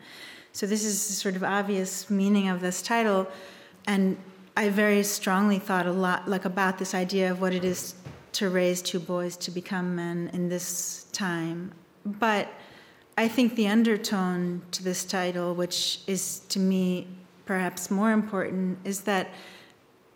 [0.51, 3.27] So this is the sort of obvious meaning of this title,
[3.85, 4.17] and
[4.55, 7.95] I very strongly thought a lot like about this idea of what it is
[8.33, 11.71] to raise two boys to become men in this time.
[12.05, 12.49] But
[13.17, 17.07] I think the undertone to this title, which is to me
[17.45, 19.29] perhaps more important, is that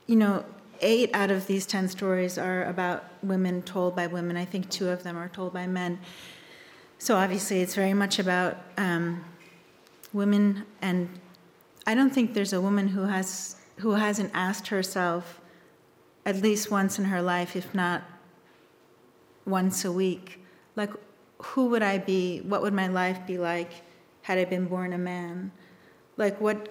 [0.07, 0.43] you know
[0.81, 4.35] eight out of these 10 stories are about women told by women.
[4.35, 5.99] I think two of them are told by men.
[6.97, 9.23] So obviously, it's very much about um,
[10.13, 11.09] women, and
[11.87, 15.41] I don't think there's a woman who has who hasn't asked herself
[16.25, 18.03] at least once in her life, if not
[19.45, 20.39] once a week,
[20.75, 20.91] like,
[21.39, 22.39] who would I be?
[22.41, 23.71] What would my life be like
[24.21, 25.51] had I been born a man?
[26.17, 26.69] Like, what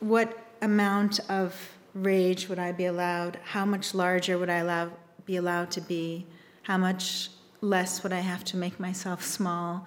[0.00, 3.38] what amount of rage would I be allowed?
[3.44, 4.90] How much larger would I allow,
[5.24, 6.26] be allowed to be?
[6.62, 7.30] How much
[7.60, 9.86] less would I have to make myself small?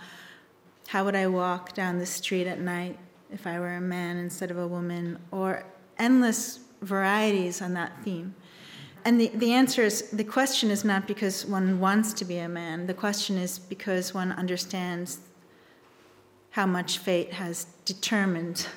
[0.88, 2.98] How would I walk down the street at night
[3.32, 5.20] if I were a man instead of a woman?
[5.32, 5.64] Or
[6.00, 8.36] endless varieties on that theme.
[9.04, 12.50] And the, the answer is the question is not because one wants to be a
[12.50, 15.20] man, the question is because one understands
[16.52, 18.68] how much fate has determined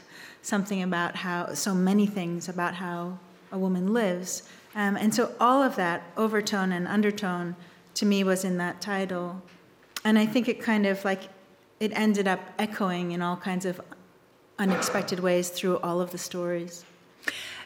[0.42, 3.18] something about how, so many things about how
[3.52, 4.42] a woman lives.
[4.74, 7.56] Um, and so all of that, overtone and undertone,
[7.94, 9.42] to me was in that title.
[10.04, 11.28] And I think it kind of like,
[11.80, 13.80] it ended up echoing in all kinds of
[14.58, 16.84] unexpected ways through all of the stories.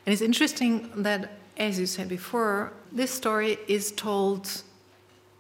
[0.07, 4.63] And it's interesting that, as you said before, this story is told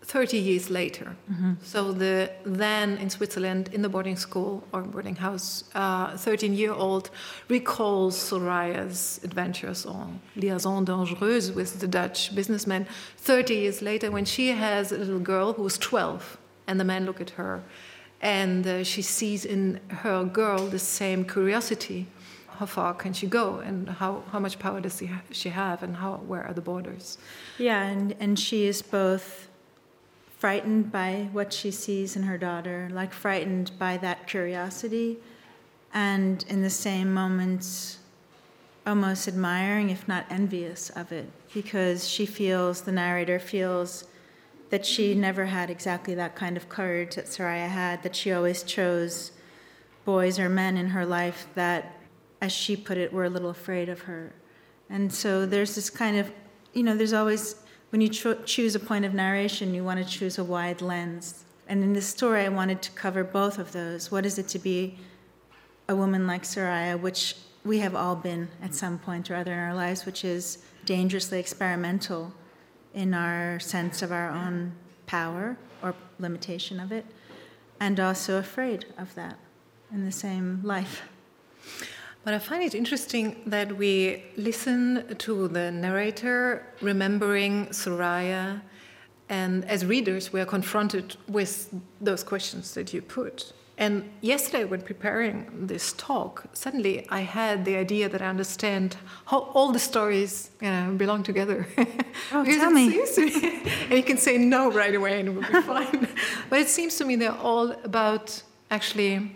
[0.04, 1.16] 30 years later.
[1.30, 1.54] Mm-hmm.
[1.62, 6.72] So the then in Switzerland in the boarding school or boarding house, 13 uh, year
[6.72, 7.10] old
[7.48, 12.86] recalls Soraya's adventures on liaison dangereuse with the Dutch businessman
[13.18, 16.36] 30 years later when she has a little girl who's 12
[16.66, 17.62] and the man look at her
[18.20, 22.06] and uh, she sees in her girl the same curiosity
[22.58, 25.82] how far can she go and how, how much power does she, ha- she have
[25.82, 27.18] and how where are the borders
[27.58, 29.48] yeah and, and she is both
[30.44, 35.16] frightened by what she sees in her daughter like frightened by that curiosity
[35.94, 37.96] and in the same moments
[38.86, 44.04] almost admiring if not envious of it because she feels the narrator feels
[44.68, 48.62] that she never had exactly that kind of courage that Soraya had that she always
[48.62, 49.32] chose
[50.04, 51.96] boys or men in her life that
[52.42, 54.34] as she put it, were a little afraid of her.
[54.90, 56.30] And so there's this kind of,
[56.74, 57.56] you know, there's always,
[57.94, 61.44] when you cho- choose a point of narration, you want to choose a wide lens.
[61.68, 64.10] And in this story, I wanted to cover both of those.
[64.10, 64.98] What is it to be
[65.88, 69.60] a woman like Soraya, which we have all been at some point or other in
[69.60, 72.32] our lives, which is dangerously experimental
[72.94, 74.72] in our sense of our own
[75.06, 77.06] power or limitation of it,
[77.78, 79.38] and also afraid of that
[79.92, 81.02] in the same life.
[82.24, 88.62] But I find it interesting that we listen to the narrator remembering Soraya,
[89.28, 91.68] and as readers, we are confronted with
[92.00, 93.52] those questions that you put.
[93.76, 99.50] And yesterday, when preparing this talk, suddenly I had the idea that I understand how
[99.52, 101.66] all the stories you know, belong together.
[102.32, 102.86] Oh, tell me.
[103.16, 106.06] and you can say no right away and it will be fine.
[106.48, 109.32] but it seems to me they're all about actually,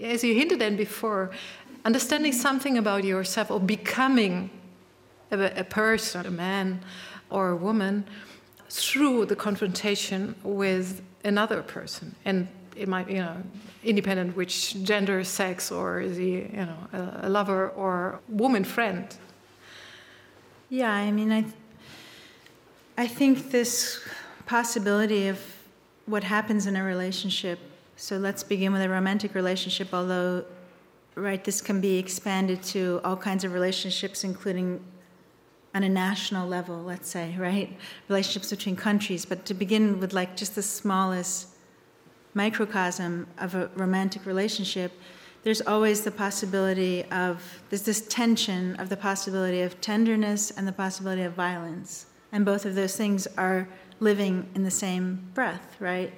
[0.00, 1.30] as you hinted at before,
[1.86, 4.50] understanding something about yourself or becoming
[5.30, 6.80] a, a person, a man
[7.30, 8.04] or a woman,
[8.68, 12.14] through the confrontation with another person.
[12.24, 13.36] And it might, you know,
[13.84, 16.76] independent which gender, sex, or the you know,
[17.22, 19.06] a, lover or woman friend?
[20.68, 21.44] Yeah, I mean, I,
[22.98, 24.00] I think this
[24.46, 25.38] possibility of
[26.06, 27.60] what happens in a relationship.
[27.94, 30.44] So let's begin with a romantic relationship, although,
[31.16, 34.84] right, this can be expanded to all kinds of relationships, including
[35.74, 37.76] on a national level, let's say, right?
[38.08, 39.24] Relationships between countries.
[39.24, 41.48] But to begin with, like, just the smallest
[42.34, 44.92] microcosm of a romantic relationship,
[45.42, 50.72] there's always the possibility of, there's this tension of the possibility of tenderness and the
[50.72, 52.06] possibility of violence.
[52.32, 53.68] And both of those things are
[54.00, 56.12] living in the same breath, right?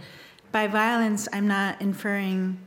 [0.51, 2.59] By violence, I'm not inferring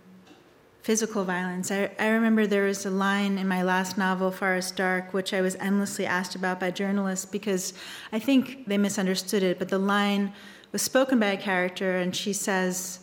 [0.81, 1.71] physical violence.
[1.71, 5.41] I, I remember there was a line in my last novel, Forest Dark, which I
[5.41, 7.73] was endlessly asked about by journalists because
[8.11, 10.33] I think they misunderstood it, but the line
[10.71, 12.99] was spoken by a character, and she says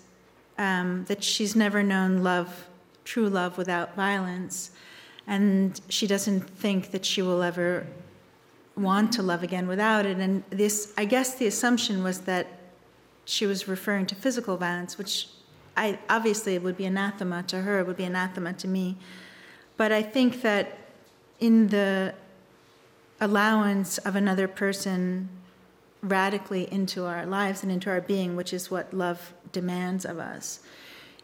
[0.57, 2.67] um, that she's never known love,
[3.05, 4.73] true love, without violence.
[5.27, 7.87] And she doesn't think that she will ever
[8.77, 10.17] want to love again without it.
[10.17, 12.47] And this, I guess, the assumption was that
[13.25, 15.29] she was referring to physical violence, which
[15.79, 18.97] I obviously it would be anathema to her, it would be anathema to me.
[19.77, 20.77] But I think that
[21.39, 22.15] in the
[23.21, 25.29] allowance of another person
[26.03, 30.61] radically into our lives and into our being, which is what love demands of us,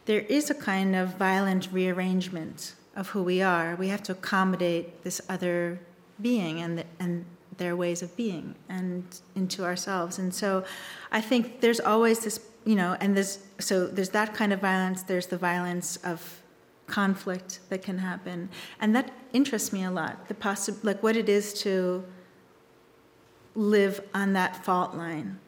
[0.05, 3.75] there is a kind of violent rearrangement of who we are.
[3.75, 5.79] We have to accommodate this other
[6.21, 7.25] being and, the, and
[7.57, 9.03] their ways of being and
[9.35, 10.17] into ourselves.
[10.17, 10.63] And so
[11.11, 15.03] I think there's always this, you know, and there's so there's that kind of violence,
[15.03, 16.41] there's the violence of
[16.87, 18.49] conflict that can happen.
[18.79, 20.27] And that interests me a lot.
[20.27, 22.03] The possi- like what it is to
[23.55, 25.39] live on that fault line.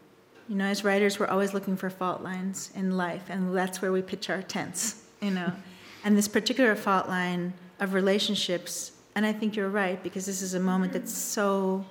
[0.47, 3.91] You know, as writers, we're always looking for fault lines in life, and that's where
[3.91, 5.51] we pitch our tents, you know.
[6.05, 10.53] and this particular fault line of relationships, and I think you're right, because this is
[10.53, 11.85] a moment that's so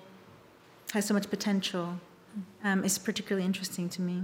[0.93, 2.01] has so much potential
[2.65, 4.23] um, is particularly interesting to me.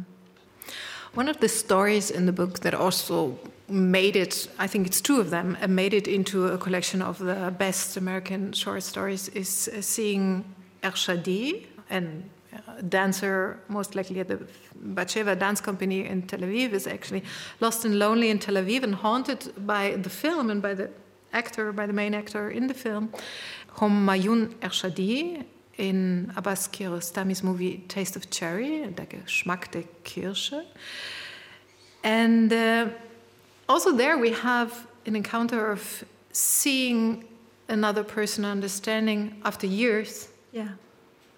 [1.15, 5.21] One of the stories in the book that also made it, I think it's two
[5.21, 9.69] of them, uh, made it into a collection of the best American short stories is
[9.69, 10.43] uh, seeing
[10.83, 12.31] Ershadi, and
[12.79, 14.41] a dancer, most likely at the
[14.95, 17.25] Batsheva Dance Company in Tel Aviv, is actually
[17.61, 20.89] lost and lonely in Tel Aviv and haunted by the film and by the
[21.35, 23.13] actor, by the main actor in the film,
[23.77, 25.45] Homayoun Ershadi,
[25.79, 30.65] in Abbas Kiarostami's movie Taste of Cherry, Der Geschmack der Kirsche.
[32.05, 32.89] And uh,
[33.69, 37.25] also there we have an encounter of seeing
[37.69, 40.69] another person, understanding after years yeah.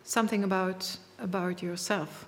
[0.04, 2.26] something about, about yourself.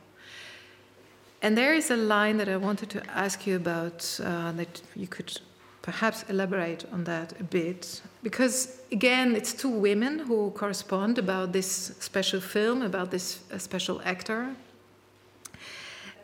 [1.42, 5.06] And there is a line that I wanted to ask you about uh, that you
[5.06, 5.38] could
[5.82, 11.92] perhaps elaborate on that a bit because again it's two women who correspond about this
[12.00, 14.54] special film about this uh, special actor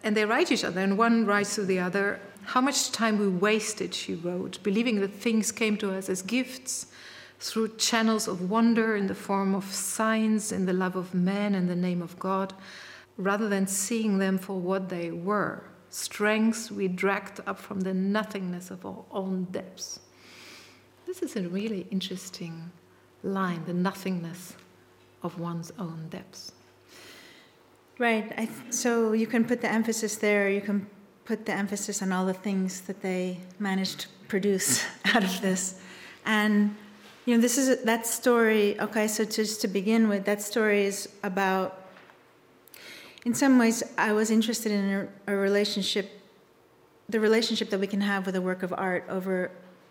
[0.05, 3.29] and they write each other and one writes to the other how much time we
[3.29, 6.87] wasted she wrote believing that things came to us as gifts
[7.39, 11.69] through channels of wonder in the form of signs in the love of man and
[11.69, 12.53] the name of god
[13.17, 18.71] rather than seeing them for what they were strengths we dragged up from the nothingness
[18.71, 20.01] of our own depths.
[21.13, 22.71] This is a really interesting
[23.23, 24.55] line the nothingness
[25.23, 26.53] of one's own depths.
[27.99, 28.35] Right.
[28.35, 30.87] Th- so you can put the emphasis there, you can
[31.27, 35.83] put the emphasis on all the things that they managed to produce out of this.
[36.25, 36.75] And,
[37.27, 38.81] you know, this is a, that story.
[38.81, 41.79] Okay, so just to begin with, that story is about
[43.27, 46.11] in some ways, I was interested in a, a, relationship,
[47.11, 49.51] the relationship that we can have with a work of art over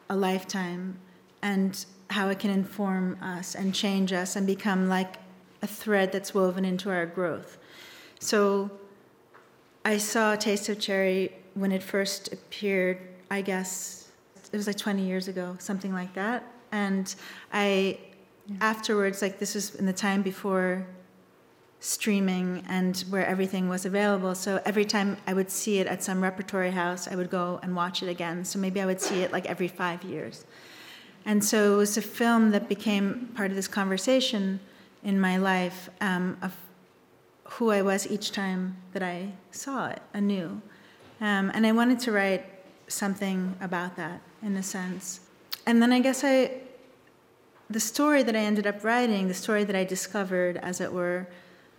[0.09, 0.97] a lifetime,
[1.41, 5.15] and how it can inform us and change us and become like
[5.61, 7.57] a thread that's woven into our growth.
[8.19, 8.69] So
[9.85, 12.99] I saw Taste of Cherry when it first appeared,
[13.29, 14.11] I guess
[14.51, 16.43] it was like 20 years ago, something like that.
[16.71, 17.13] And
[17.53, 17.99] I,
[18.59, 20.85] afterwards, like this was in the time before
[21.79, 24.35] streaming and where everything was available.
[24.35, 27.75] So every time I would see it at some repertory house, I would go and
[27.75, 28.45] watch it again.
[28.45, 30.45] So maybe I would see it like every five years.
[31.25, 34.59] And so it was a film that became part of this conversation
[35.03, 36.55] in my life um, of
[37.43, 40.61] who I was each time that I saw it anew.
[41.19, 42.45] Um, and I wanted to write
[42.87, 45.21] something about that in a sense.
[45.65, 46.51] And then I guess I,
[47.69, 51.27] the story that I ended up writing, the story that I discovered, as it were,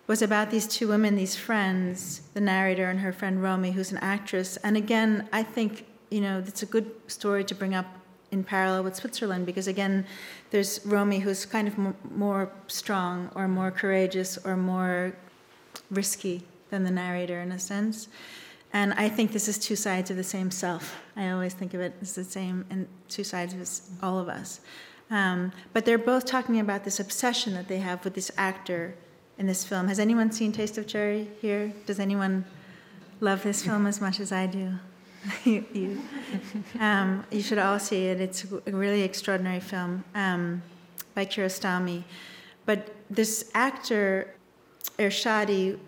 [0.06, 3.98] was about these two women, these friends, the narrator and her friend Romy, who's an
[3.98, 4.56] actress.
[4.58, 7.86] And again, I think you know, it's a good story to bring up
[8.32, 10.04] in parallel with Switzerland because again,
[10.50, 15.14] there's Romy who's kind of m- more strong or more courageous or more
[15.90, 18.08] risky than the narrator in a sense.
[18.72, 20.98] And I think this is two sides of the same self.
[21.14, 24.60] I always think of it as the same, and two sides of all of us.
[25.10, 28.94] Um, but they're both talking about this obsession that they have with this actor
[29.36, 29.88] in this film.
[29.88, 31.74] Has anyone seen Taste of Cherry here?
[31.84, 32.46] Does anyone
[33.20, 34.72] love this film as much as I do?
[35.44, 36.00] you,
[36.80, 38.20] um, you, should all see it.
[38.20, 40.62] It's a really extraordinary film um,
[41.14, 42.04] by Kiarostami.
[42.66, 44.34] But this actor,
[44.98, 45.78] Ershadi,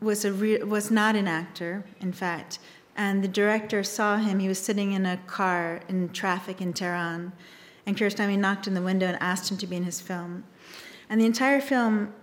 [0.00, 2.58] was, a re- was not an actor, in fact.
[2.96, 4.38] And the director saw him.
[4.38, 7.32] He was sitting in a car in traffic in Tehran.
[7.86, 10.44] And Kiarostami knocked on the window and asked him to be in his film.
[11.08, 12.14] And the entire film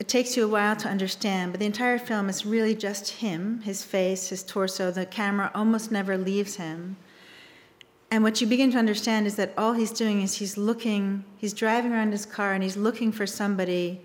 [0.00, 3.60] it takes you a while to understand, but the entire film is really just him,
[3.60, 4.90] his face, his torso.
[4.90, 6.96] The camera almost never leaves him.
[8.10, 11.52] And what you begin to understand is that all he's doing is he's looking, he's
[11.52, 14.00] driving around his car and he's looking for somebody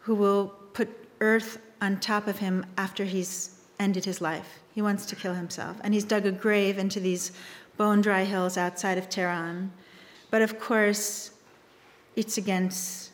[0.00, 0.88] who will put
[1.20, 4.60] earth on top of him after he's ended his life.
[4.74, 5.76] He wants to kill himself.
[5.84, 7.32] And he's dug a grave into these
[7.76, 9.72] bone dry hills outside of Tehran.
[10.30, 11.32] But of course,
[12.16, 13.10] it's against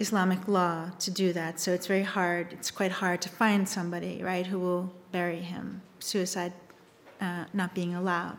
[0.00, 1.58] Islamic law to do that.
[1.58, 2.52] So it's very hard.
[2.52, 5.82] It's quite hard to find somebody, right, who will bury him.
[5.98, 6.52] Suicide
[7.20, 8.38] uh, not being allowed.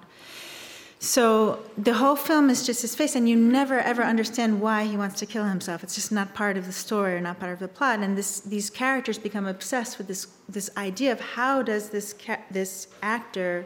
[1.02, 4.98] So the whole film is just his face, and you never ever understand why he
[4.98, 5.82] wants to kill himself.
[5.82, 8.00] It's just not part of the story or not part of the plot.
[8.00, 12.14] And this, these characters become obsessed with this this idea of how does this
[12.52, 13.66] this actor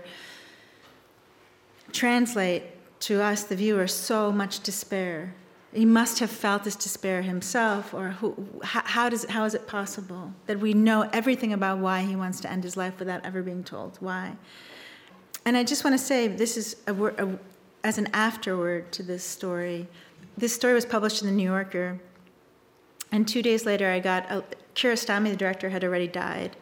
[1.92, 2.64] translate
[3.02, 5.34] to us, the viewer, so much despair
[5.74, 10.34] he must have felt this despair himself, or who, how, does, how is it possible
[10.46, 13.64] that we know everything about why he wants to end his life without ever being
[13.64, 14.36] told why?
[15.46, 17.40] And I just want to say this is a, a,
[17.84, 19.88] as an afterword to this story.
[20.38, 22.00] This story was published in the New Yorker,
[23.12, 26.56] and two days later, I got uh, a, Kiarostami, the director, had already died.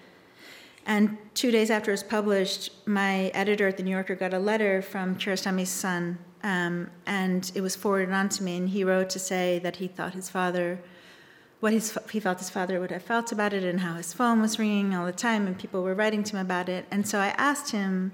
[0.86, 4.40] And two days after it was published, my editor at the New Yorker got a
[4.40, 9.10] letter from Kiarostami's son, um, and it was forwarded on to me, and he wrote
[9.12, 10.80] to say that he thought his father,
[11.60, 14.42] what his, he felt his father would have felt about it, and how his phone
[14.42, 16.86] was ringing all the time, and people were writing to him about it.
[16.90, 18.12] And so I asked him,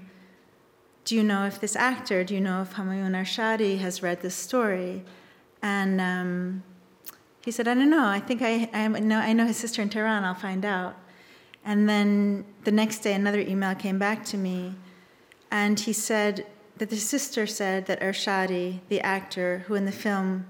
[1.04, 4.34] Do you know if this actor, do you know if Homayoun Ershadi has read this
[4.34, 5.04] story?
[5.62, 6.62] And um,
[7.44, 8.06] he said, I don't know.
[8.06, 10.24] I think I, I, know, I know his sister in Tehran.
[10.24, 10.96] I'll find out.
[11.64, 14.74] And then the next day, another email came back to me,
[15.50, 16.46] and he said,
[16.78, 20.46] that the sister said that Ershadi, the actor who in the film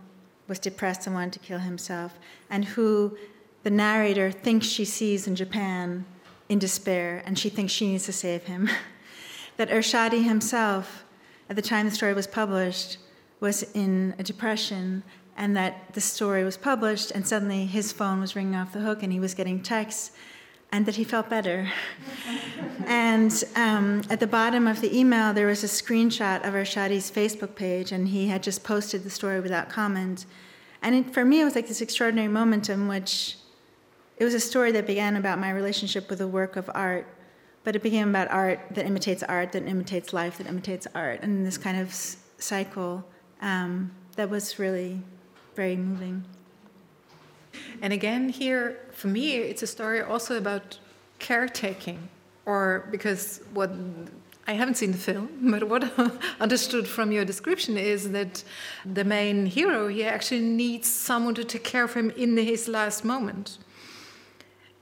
[0.47, 2.18] was depressed and wanted to kill himself,
[2.51, 3.16] and who
[3.62, 6.05] the narrator thinks she sees in Japan
[6.49, 8.68] in despair, and she thinks she needs to save him,
[9.57, 11.05] that Ershadi himself,
[11.51, 12.99] at the time the story was published,
[13.41, 15.03] was in a depression,
[15.37, 19.03] and that the story was published, and suddenly his phone was ringing off the hook,
[19.03, 20.12] and he was getting texts
[20.71, 21.71] and that he felt better.
[22.87, 27.55] and um, at the bottom of the email, there was a screenshot of Ershadi's Facebook
[27.55, 30.27] page, and he had just posted the story without comment.
[30.83, 33.37] And it, for me, it was like this extraordinary moment in which
[34.16, 37.07] it was a story that began about my relationship with a work of art,
[37.64, 41.47] but it became about art that imitates art, that imitates life, that imitates art, and
[41.47, 41.93] this kind of
[42.39, 43.05] cycle
[43.41, 45.03] um, that was really
[45.55, 46.25] very moving.
[47.82, 50.78] And again, here, for me, it's a story also about
[51.18, 52.09] caretaking,
[52.46, 53.70] or because what
[54.46, 58.42] I haven't seen the film, but what I understood from your description is that
[58.84, 63.04] the main hero here actually needs someone to take care of him in his last
[63.04, 63.59] moment.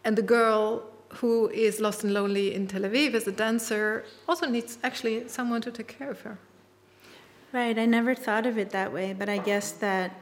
[0.05, 4.47] And the girl who is lost and lonely in Tel Aviv as a dancer also
[4.47, 6.39] needs actually someone to take care of her.
[7.53, 10.13] Right, I never thought of it that way, but I guess that,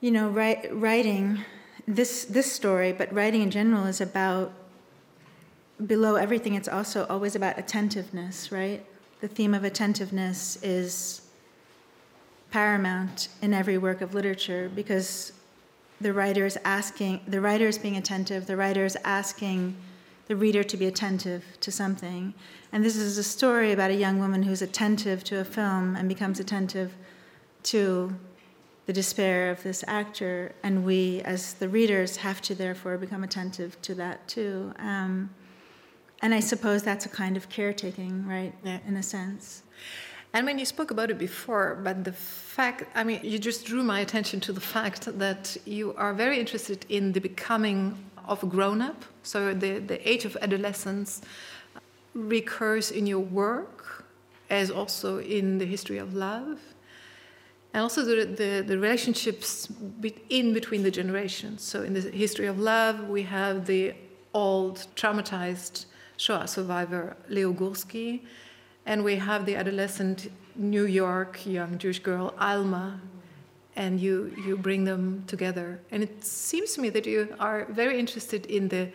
[0.00, 1.44] you know, write, writing
[1.86, 4.52] this this story, but writing in general is about
[5.86, 6.54] below everything.
[6.54, 8.84] It's also always about attentiveness, right?
[9.20, 11.22] The theme of attentiveness is
[12.50, 15.32] paramount in every work of literature because
[16.00, 19.76] the writer is asking, the writer is being attentive, the writer is asking
[20.26, 22.34] the reader to be attentive to something.
[22.72, 26.08] And this is a story about a young woman who's attentive to a film and
[26.08, 26.92] becomes attentive
[27.64, 28.14] to
[28.86, 33.80] the despair of this actor, and we, as the readers, have to therefore become attentive
[33.82, 34.72] to that too.
[34.78, 35.30] Um,
[36.22, 38.54] and I suppose that's a kind of caretaking, right?
[38.64, 38.78] Yeah.
[38.86, 39.62] In a sense.
[40.32, 43.82] And when you spoke about it before, but the fact, I mean, you just drew
[43.82, 48.46] my attention to the fact that you are very interested in the becoming of a
[48.46, 49.04] grown up.
[49.22, 51.22] So the, the age of adolescence
[52.14, 54.04] recurs in your work
[54.50, 56.60] as also in the history of love,
[57.76, 59.68] and also the, the, the relationships
[60.30, 61.60] in between the generations.
[61.62, 63.92] So in the history of love, we have the
[64.32, 65.84] old traumatized
[66.16, 68.22] Shoah survivor Leo Gursky,
[68.86, 72.98] and we have the adolescent New York young Jewish girl Alma,
[73.76, 75.78] and you you bring them together.
[75.90, 78.88] And it seems to me that you are very interested in the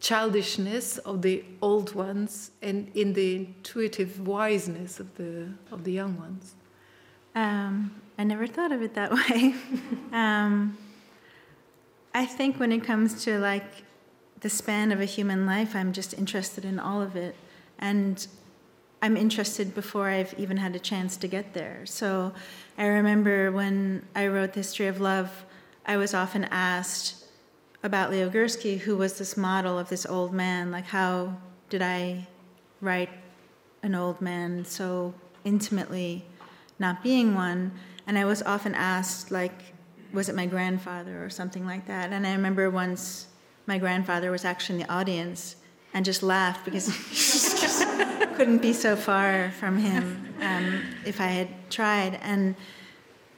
[0.00, 6.16] childishness of the old ones and in the intuitive wiseness of the of the young
[6.16, 6.54] ones.
[7.34, 9.54] Um, I never thought of it that way.
[10.12, 10.76] um,
[12.14, 13.84] I think when it comes to like
[14.40, 17.34] the span of a human life, I'm just interested in all of it,
[17.78, 18.26] and
[19.00, 21.86] I'm interested before I've even had a chance to get there.
[21.86, 22.32] So
[22.78, 25.44] I remember when I wrote the History of Love,
[25.86, 27.24] I was often asked
[27.82, 30.70] about Leo Gursky, who was this model of this old man.
[30.70, 31.36] Like, how
[31.68, 32.28] did I
[32.80, 33.10] write
[33.82, 36.24] an old man so intimately,
[36.78, 37.72] not being one?
[38.12, 39.58] And I was often asked, like,
[40.12, 42.12] was it my grandfather or something like that?
[42.12, 43.26] And I remember once
[43.64, 45.56] my grandfather was actually in the audience
[45.94, 46.88] and just laughed because
[48.36, 52.18] couldn't be so far from him um, if I had tried.
[52.20, 52.54] And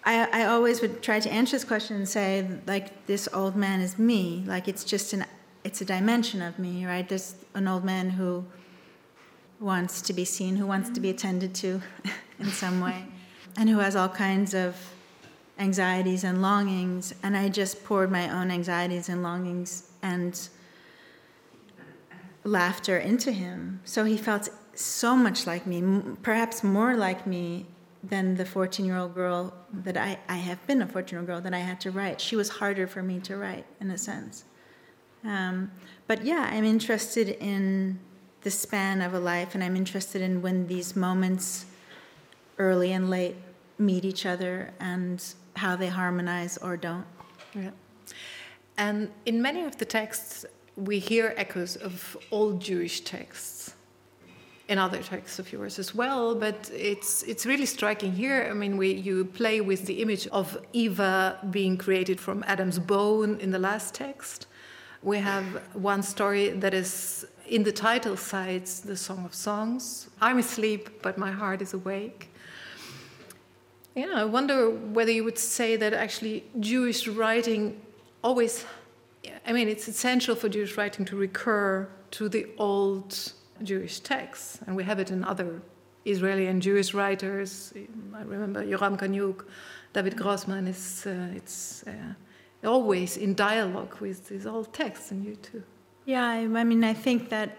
[0.04, 3.80] I, I always would try to answer this question and say, like, this old man
[3.80, 4.42] is me.
[4.44, 5.24] Like, it's just an,
[5.62, 7.08] it's a dimension of me, right?
[7.08, 8.44] There's an old man who
[9.60, 11.80] wants to be seen, who wants to be attended to
[12.40, 13.04] in some way,
[13.56, 14.76] and who has all kinds of
[15.58, 17.14] anxieties and longings.
[17.22, 20.48] And I just poured my own anxieties and longings and
[22.42, 23.80] laughter into him.
[23.84, 27.66] So he felt so much like me, perhaps more like me
[28.02, 31.26] than the 14 year old girl that I, I have been a 14 year old
[31.26, 32.20] girl that I had to write.
[32.20, 34.44] She was harder for me to write, in a sense.
[35.24, 35.70] Um,
[36.06, 37.98] but yeah, I'm interested in
[38.42, 41.64] the span of a life, and I'm interested in when these moments,
[42.58, 43.36] early and late,
[43.78, 45.24] meet each other and
[45.56, 47.06] how they harmonize or don't.
[47.54, 47.70] Yeah.
[48.76, 50.44] And in many of the texts,
[50.76, 53.74] we hear echoes of old Jewish texts
[54.68, 58.48] in other texts of yours as well, but it's it's really striking here.
[58.50, 63.38] I mean, we you play with the image of Eva being created from Adam's bone
[63.40, 64.46] in the last text.
[65.02, 65.44] We have
[65.74, 70.08] one story that is in the title cites the Song of Songs.
[70.20, 72.30] I'm asleep, but my heart is awake.
[73.94, 77.80] Yeah, I wonder whether you would say that actually Jewish writing
[78.22, 78.64] always,
[79.46, 83.32] I mean, it's essential for Jewish writing to recur to the old
[83.62, 85.62] Jewish texts, and we have it in other
[86.04, 87.72] Israeli and Jewish writers.
[88.14, 89.44] I remember Yoram Kaniuk,
[89.92, 95.36] David Grossman is uh, it's uh, always in dialogue with these old texts, and you
[95.36, 95.62] too.
[96.04, 97.56] Yeah, I, mean, I think that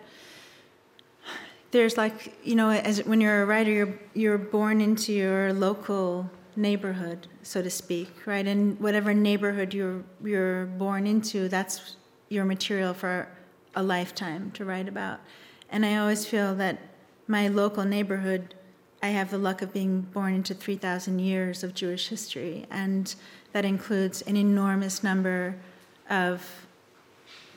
[1.71, 6.29] there's like you know, as when you're a writer, you're you're born into your local
[6.55, 8.47] neighborhood, so to speak, right?
[8.47, 11.95] And whatever neighborhood you're you're born into, that's
[12.29, 13.27] your material for
[13.75, 15.19] a lifetime to write about.
[15.69, 16.79] And I always feel that
[17.27, 18.55] my local neighborhood,
[19.01, 23.13] I have the luck of being born into 3,000 years of Jewish history, and
[23.51, 25.57] that includes an enormous number
[26.09, 26.67] of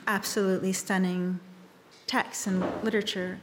[0.07, 1.39] absolutely stunning
[2.07, 3.39] texts and literature.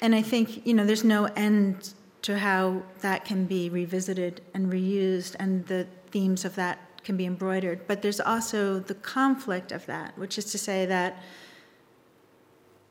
[0.00, 4.72] And I think, you know, there's no end to how that can be revisited and
[4.72, 7.86] reused, and the themes of that can be embroidered.
[7.86, 11.22] But there's also the conflict of that, which is to say that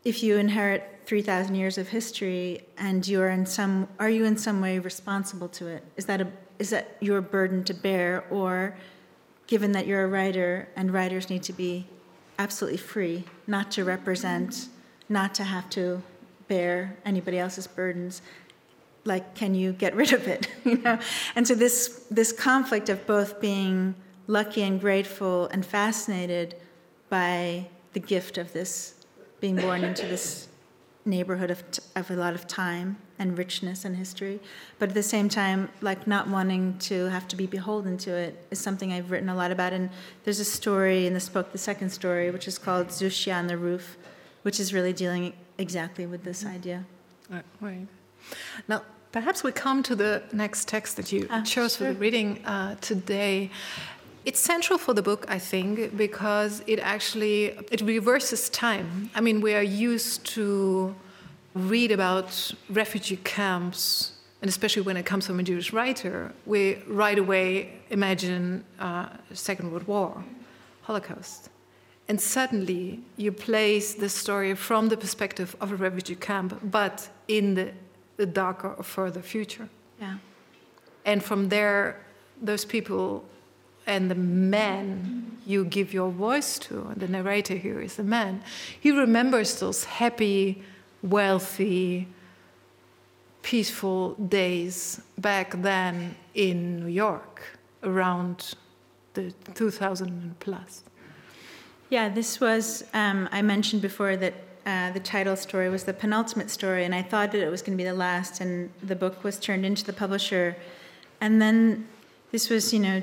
[0.06, 4.62] if you inherit 3000 years of history and you're in some are you in some
[4.62, 6.28] way responsible to it is that a
[6.58, 8.76] is that your burden to bear or
[9.46, 11.86] given that you're a writer and writers need to be
[12.40, 14.68] absolutely free not to represent
[15.10, 16.02] not to have to
[16.48, 18.22] bear anybody else's burdens
[19.04, 20.98] like can you get rid of it you know
[21.36, 23.96] and so this this conflict of both being
[24.28, 26.56] lucky and grateful and fascinated
[27.10, 29.06] by the gift of this
[29.40, 30.48] being born into this
[31.06, 31.64] neighborhood of,
[31.96, 34.40] of a lot of time and richness and history,
[34.80, 38.46] but at the same time, like not wanting to have to be beholden to it
[38.52, 39.72] is something I've written a lot about.
[39.72, 39.90] And
[40.24, 43.58] there's a story in this book, the second story, which is called Zusya on the
[43.58, 43.98] Roof,
[44.46, 46.86] which is really dealing exactly with this idea.
[47.60, 47.88] Right.
[48.68, 51.88] Now, perhaps we come to the next text that you uh, chose sure.
[51.88, 53.50] for the reading uh, today.
[54.24, 59.10] It's central for the book, I think, because it actually it reverses time.
[59.16, 60.94] I mean, we are used to
[61.56, 62.30] read about
[62.70, 68.64] refugee camps, and especially when it comes from a Jewish writer, we right away imagine
[68.80, 70.24] uh, Second World War,
[70.84, 71.50] Holocaust,
[72.08, 77.56] and suddenly you place the story from the perspective of a refugee camp, but in
[77.56, 77.72] the
[78.18, 79.70] a darker or further future.
[80.00, 80.18] Yeah.
[81.06, 82.02] And from there,
[82.42, 83.26] those people
[83.88, 88.42] and the man you give your voice to, the narrator here is the man,
[88.80, 90.64] he remembers those happy,
[91.04, 92.08] wealthy,
[93.44, 97.44] peaceful days back then in New York
[97.84, 98.56] around
[99.14, 100.84] the 2000 plus.
[101.96, 104.34] Yeah, this was, um, I mentioned before that
[104.66, 107.78] uh, the title story was the penultimate story, and I thought that it was going
[107.78, 110.58] to be the last, and the book was turned into the publisher.
[111.22, 111.88] And then
[112.34, 113.02] this was, you know,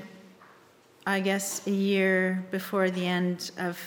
[1.07, 3.79] I guess a year before the end of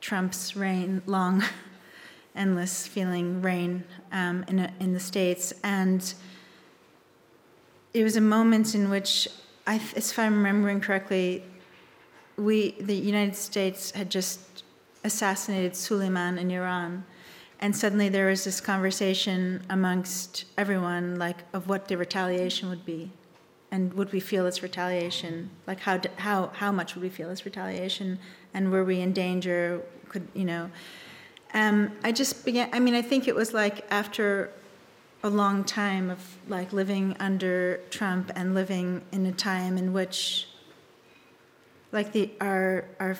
[0.00, 1.44] Trump's reign, long,
[2.34, 5.52] endless feeling reign um, in, a, in the States.
[5.62, 6.14] And
[7.92, 9.28] it was a moment in which,
[9.66, 11.44] I, if I'm remembering correctly,
[12.38, 14.64] we, the United States had just
[15.04, 17.04] assassinated Suleiman in Iran.
[17.60, 23.10] And suddenly there was this conversation amongst everyone, like, of what the retaliation would be.
[23.70, 25.50] And would we feel it's retaliation?
[25.66, 28.18] Like, how, how, how much would we feel it's retaliation?
[28.54, 29.82] And were we in danger?
[30.08, 30.70] Could, you know?
[31.52, 34.50] Um, I just began, I mean, I think it was like after
[35.22, 40.47] a long time of like living under Trump and living in a time in which
[41.92, 43.16] like the our our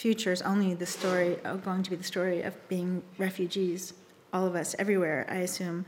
[0.00, 3.92] future is only the story uh, going to be the story of being refugees,
[4.32, 5.84] all of us everywhere, I assume.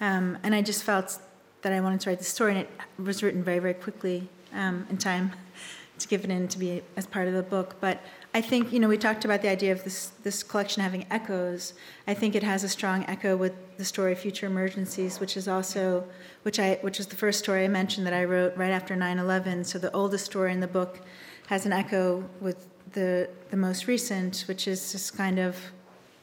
[0.00, 1.18] Um, and I just felt
[1.62, 4.86] that I wanted to write the story, and it was written very very quickly um,
[4.90, 5.32] in time
[5.98, 7.76] to give it in to be as part of the book.
[7.80, 8.02] But
[8.34, 11.72] I think you know we talked about the idea of this this collection having echoes.
[12.06, 16.04] I think it has a strong echo with the story Future Emergencies, which is also
[16.42, 19.64] which I which is the first story I mentioned that I wrote right after 9/11.
[19.64, 21.00] So the oldest story in the book
[21.46, 25.56] has an echo with the, the most recent, which is this kind of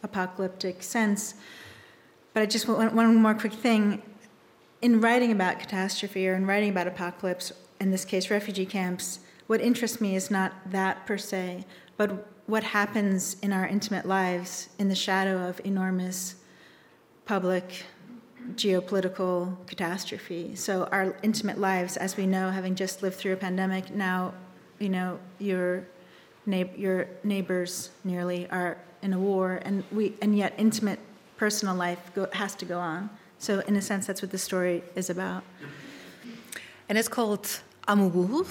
[0.04, 1.36] apocalyptic sense.
[2.34, 4.02] But I just want one more quick thing.
[4.82, 9.62] In writing about catastrophe or in writing about apocalypse, in this case, refugee camps, what
[9.62, 11.66] interests me is not that per se,
[11.96, 16.36] but what happens in our intimate lives in the shadow of enormous
[17.26, 17.86] public
[18.56, 20.56] geopolitical catastrophe.
[20.56, 24.34] So, our intimate lives, as we know, having just lived through a pandemic, now
[24.84, 25.86] you know, your,
[26.86, 31.00] your neighbors nearly are in a war, and, we, and yet intimate
[31.38, 33.10] personal life go, has to go on.
[33.40, 35.44] So, in a sense, that's what the story is about.
[36.90, 38.46] And it's called Amour.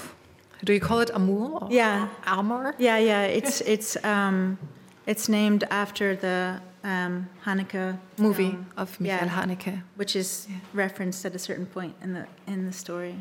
[0.63, 1.67] Do you call it Amour?
[1.69, 2.09] Yeah.
[2.25, 2.73] Armor?
[2.77, 3.23] Yeah, yeah.
[3.23, 4.57] It's, it's, um,
[5.05, 10.57] it's named after the um, Haneke movie of Michael yeah, Haneke, which is yeah.
[10.73, 13.15] referenced at a certain point in the in the story.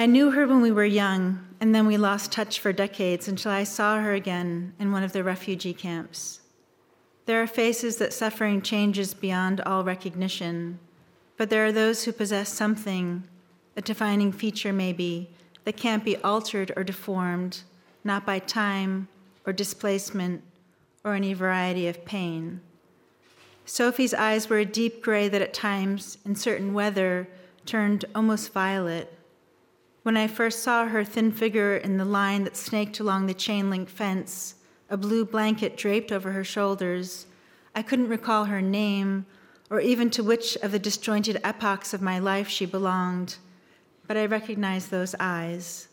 [0.00, 3.52] I knew her when we were young, and then we lost touch for decades until
[3.52, 6.40] I saw her again in one of the refugee camps.
[7.26, 10.78] There are faces that suffering changes beyond all recognition,
[11.36, 13.24] but there are those who possess something,
[13.76, 15.28] a defining feature maybe,
[15.64, 17.64] that can't be altered or deformed,
[18.02, 19.06] not by time
[19.44, 20.42] or displacement
[21.04, 22.62] or any variety of pain.
[23.66, 27.28] Sophie's eyes were a deep gray that at times, in certain weather,
[27.66, 29.14] turned almost violet
[30.02, 33.68] when I first saw her thin figure in the line that snaked along the chain
[33.70, 34.54] link fence,
[34.88, 37.26] a blue blanket draped over her shoulders,
[37.74, 39.26] I couldn't recall her name
[39.70, 43.36] or even to which of the disjointed epochs of my life she belonged,
[44.06, 45.86] but I recognized those eyes.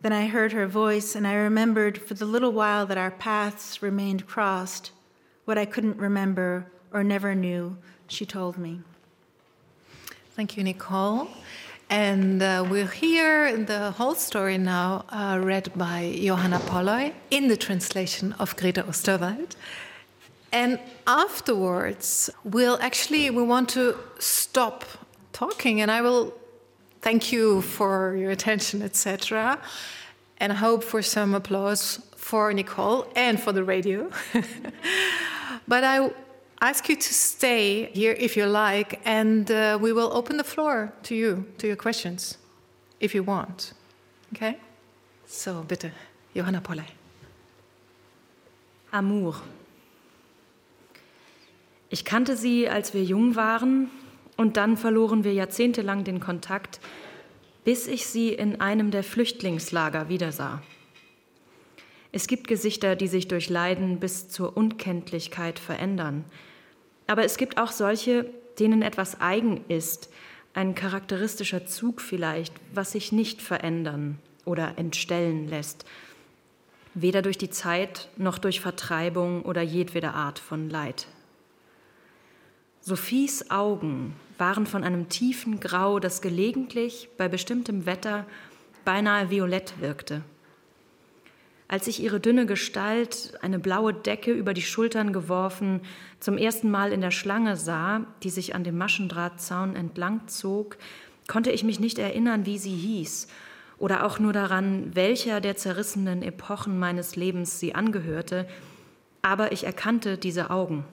[0.00, 3.80] Then I heard her voice, and I remembered for the little while that our paths
[3.82, 4.90] remained crossed
[5.44, 7.76] what I couldn't remember or never knew,
[8.08, 8.80] she told me.
[10.32, 11.28] Thank you, Nicole.
[11.90, 17.56] And uh, we'll hear the whole story now uh, read by Johanna Polley in the
[17.56, 19.54] translation of Grete Osterwald.
[20.50, 24.84] And afterwards, we'll actually we want to stop
[25.32, 26.32] talking, and I will
[27.02, 29.58] thank you for your attention, etc.,
[30.38, 34.10] and hope for some applause for Nicole and for the radio.
[35.68, 36.10] but I
[36.68, 40.92] ask you to stay here if you like, and uh, we will open the floor
[41.02, 42.38] to you, to your questions,
[43.00, 43.74] if you want.
[44.32, 44.56] Okay?
[45.26, 45.92] So, bitte,
[46.32, 46.86] Johanna Polley.
[48.92, 49.34] Amour.
[51.90, 53.90] Ich kannte sie, als wir jung waren,
[54.36, 56.80] und dann verloren wir jahrzehntelang den Kontakt,
[57.64, 60.62] bis ich sie in einem der Flüchtlingslager wiedersah.
[62.10, 66.24] Es gibt Gesichter, die sich durch Leiden bis zur Unkenntlichkeit verändern.
[67.06, 68.26] Aber es gibt auch solche,
[68.58, 70.08] denen etwas eigen ist,
[70.54, 75.84] ein charakteristischer Zug vielleicht, was sich nicht verändern oder entstellen lässt,
[76.94, 81.08] weder durch die Zeit noch durch Vertreibung oder jedwede Art von Leid.
[82.80, 88.26] Sophies Augen waren von einem tiefen Grau, das gelegentlich bei bestimmtem Wetter
[88.84, 90.22] beinahe violett wirkte.
[91.74, 95.80] Als ich ihre dünne Gestalt, eine blaue Decke über die Schultern geworfen,
[96.20, 100.76] zum ersten Mal in der Schlange sah, die sich an dem Maschendrahtzaun entlang zog,
[101.26, 103.26] konnte ich mich nicht erinnern, wie sie hieß
[103.76, 108.46] oder auch nur daran, welcher der zerrissenen Epochen meines Lebens sie angehörte,
[109.22, 110.84] aber ich erkannte diese Augen.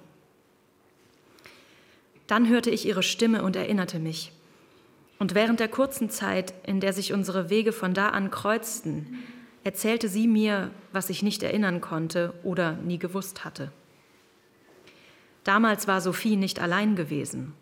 [2.26, 4.32] Dann hörte ich ihre Stimme und erinnerte mich.
[5.20, 9.20] Und während der kurzen Zeit, in der sich unsere Wege von da an kreuzten,
[9.64, 13.72] erzählte sie mir, was ich nicht erinnern konnte oder nie gewusst hatte.
[15.44, 17.54] Damals war Sophie nicht allein gewesen.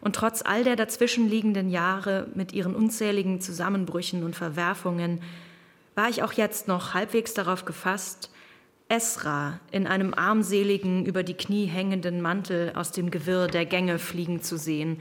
[0.00, 5.20] Und trotz all der dazwischenliegenden Jahre mit ihren unzähligen Zusammenbrüchen und Verwerfungen
[5.94, 8.30] war ich auch jetzt noch halbwegs darauf gefasst,
[8.88, 14.42] Esra in einem armseligen, über die Knie hängenden Mantel aus dem Gewirr der Gänge fliegen
[14.42, 15.00] zu sehen,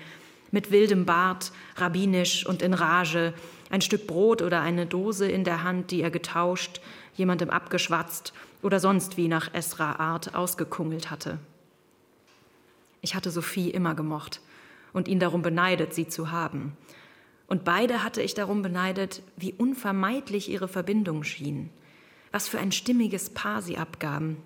[0.51, 3.33] mit wildem Bart, rabbinisch und in Rage,
[3.69, 6.81] ein Stück Brot oder eine Dose in der Hand, die er getauscht,
[7.15, 11.39] jemandem abgeschwatzt oder sonst wie nach Esra Art ausgekungelt hatte.
[13.01, 14.41] Ich hatte Sophie immer gemocht
[14.93, 16.75] und ihn darum beneidet, sie zu haben.
[17.47, 21.69] Und beide hatte ich darum beneidet, wie unvermeidlich ihre Verbindung schien,
[22.31, 24.37] was für ein stimmiges Paar sie abgaben,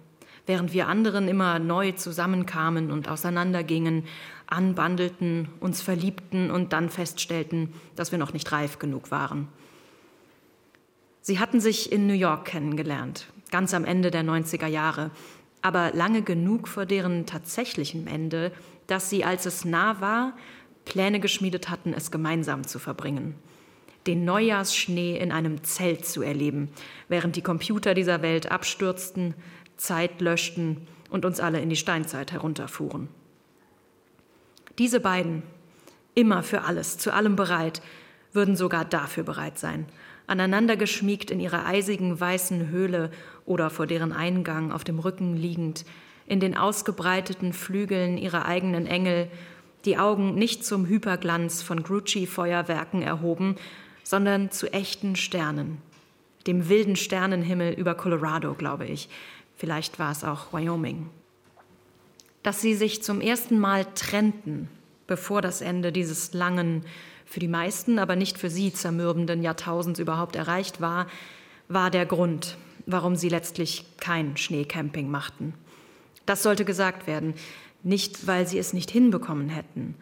[0.45, 4.05] während wir anderen immer neu zusammenkamen und auseinandergingen,
[4.53, 9.47] anbandelten, uns verliebten und dann feststellten, dass wir noch nicht reif genug waren.
[11.21, 15.11] Sie hatten sich in New York kennengelernt, ganz am Ende der 90er Jahre,
[15.61, 18.51] aber lange genug vor deren tatsächlichem Ende,
[18.87, 20.33] dass sie, als es nah war,
[20.85, 23.35] Pläne geschmiedet hatten, es gemeinsam zu verbringen.
[24.05, 26.69] Den Neujahrsschnee in einem Zelt zu erleben,
[27.07, 29.33] während die Computer dieser Welt abstürzten,
[29.77, 33.07] Zeit löschten und uns alle in die Steinzeit herunterfuhren.
[34.79, 35.43] Diese beiden,
[36.15, 37.81] immer für alles, zu allem bereit,
[38.31, 39.85] würden sogar dafür bereit sein,
[40.25, 43.11] aneinander geschmiegt in ihrer eisigen weißen Höhle
[43.45, 45.85] oder vor deren Eingang auf dem Rücken liegend,
[46.25, 49.29] in den ausgebreiteten Flügeln ihrer eigenen Engel,
[49.85, 53.57] die Augen nicht zum Hyperglanz von Grucci-Feuerwerken erhoben,
[54.03, 55.77] sondern zu echten Sternen,
[56.47, 59.09] dem wilden Sternenhimmel über Colorado, glaube ich.
[59.55, 61.09] Vielleicht war es auch Wyoming.
[62.43, 64.69] Dass sie sich zum ersten Mal trennten,
[65.07, 66.83] bevor das Ende dieses langen,
[67.25, 71.07] für die meisten, aber nicht für sie zermürbenden Jahrtausends überhaupt erreicht war,
[71.67, 75.53] war der Grund, warum sie letztlich kein Schneecamping machten.
[76.25, 77.33] Das sollte gesagt werden,
[77.81, 79.95] nicht weil sie es nicht hinbekommen hätten,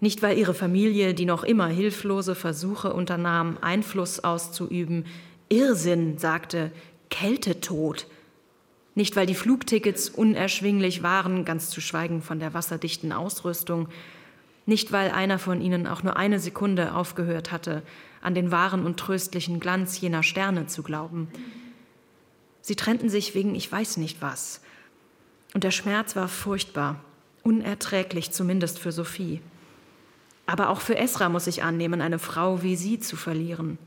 [0.00, 5.04] nicht weil ihre Familie, die noch immer hilflose Versuche unternahm, Einfluss auszuüben,
[5.48, 6.72] Irrsinn sagte,
[7.10, 8.06] Kältetod,
[8.94, 13.88] nicht weil die Flugtickets unerschwinglich waren, ganz zu schweigen von der wasserdichten Ausrüstung,
[14.66, 17.82] nicht weil einer von ihnen auch nur eine Sekunde aufgehört hatte,
[18.22, 21.28] an den wahren und tröstlichen Glanz jener Sterne zu glauben.
[22.62, 24.62] Sie trennten sich wegen ich weiß nicht was,
[25.54, 27.00] und der Schmerz war furchtbar,
[27.42, 29.40] unerträglich zumindest für Sophie.
[30.46, 33.78] Aber auch für Esra muss ich annehmen, eine Frau wie sie zu verlieren.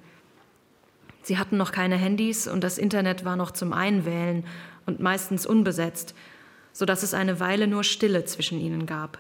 [1.24, 4.46] Sie hatten noch keine Handys und das Internet war noch zum Einwählen
[4.88, 6.16] und meistens unbesetzt,
[6.74, 9.20] so dass es eine Weile nur Stille zwischen ihnen gab,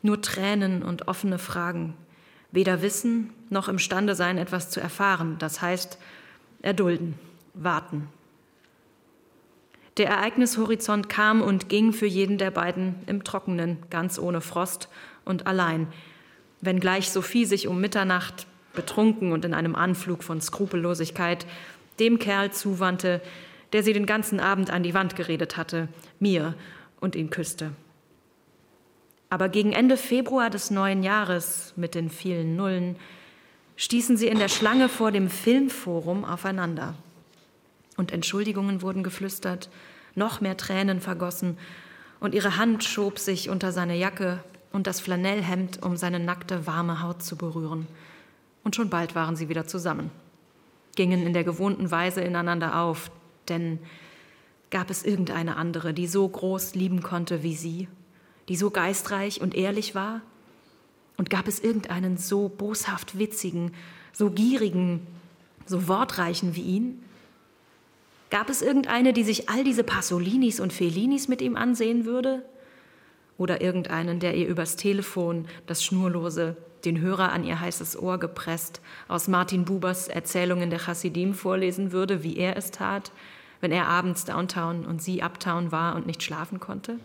[0.00, 1.94] nur Tränen und offene Fragen,
[2.52, 5.98] weder wissen noch imstande sein, etwas zu erfahren, das heißt
[6.62, 7.14] erdulden,
[7.52, 8.08] warten.
[9.96, 14.88] Der Ereignishorizont kam und ging für jeden der beiden im Trockenen, ganz ohne Frost
[15.24, 15.88] und allein,
[16.60, 21.44] wenngleich Sophie sich um Mitternacht, betrunken und in einem Anflug von Skrupellosigkeit,
[21.98, 23.20] dem Kerl zuwandte,
[23.72, 26.54] der sie den ganzen Abend an die Wand geredet hatte, mir,
[27.00, 27.72] und ihn küsste.
[29.30, 32.96] Aber gegen Ende Februar des neuen Jahres mit den vielen Nullen
[33.76, 36.94] stießen sie in der Schlange vor dem Filmforum aufeinander
[38.00, 39.68] und Entschuldigungen wurden geflüstert,
[40.14, 41.56] noch mehr Tränen vergossen,
[42.18, 44.40] und ihre Hand schob sich unter seine Jacke
[44.72, 47.86] und das Flanellhemd, um seine nackte, warme Haut zu berühren.
[48.64, 50.10] Und schon bald waren sie wieder zusammen,
[50.96, 53.10] gingen in der gewohnten Weise ineinander auf,
[53.50, 53.78] denn
[54.70, 57.88] gab es irgendeine andere, die so groß lieben konnte wie sie,
[58.48, 60.22] die so geistreich und ehrlich war?
[61.16, 63.72] Und gab es irgendeinen so boshaft witzigen,
[64.12, 65.06] so gierigen,
[65.66, 67.02] so wortreichen wie ihn?
[68.30, 72.42] Gab es irgendeine, die sich all diese Pasolinis und Fellinis mit ihm ansehen würde?
[73.36, 78.80] Oder irgendeinen, der ihr übers Telefon das Schnurlose, den Hörer an ihr heißes Ohr gepresst,
[79.08, 83.12] aus Martin Bubers Erzählungen der Chassidim vorlesen würde, wie er es tat,
[83.60, 86.98] wenn er abends Downtown und sie Uptown war und nicht schlafen konnte?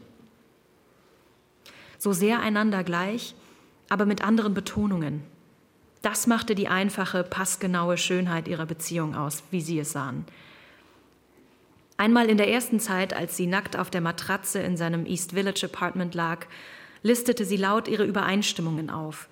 [2.06, 3.34] so sehr einander gleich,
[3.89, 5.24] aber mit anderen Betonungen.
[6.03, 10.26] Das machte die einfache, passgenaue Schönheit ihrer Beziehung aus, wie sie es sahen.
[11.97, 15.66] Einmal in der ersten Zeit, als sie nackt auf der Matratze in seinem East Village
[15.66, 16.45] Apartment lag,
[17.01, 19.28] listete sie laut ihre Übereinstimmungen auf.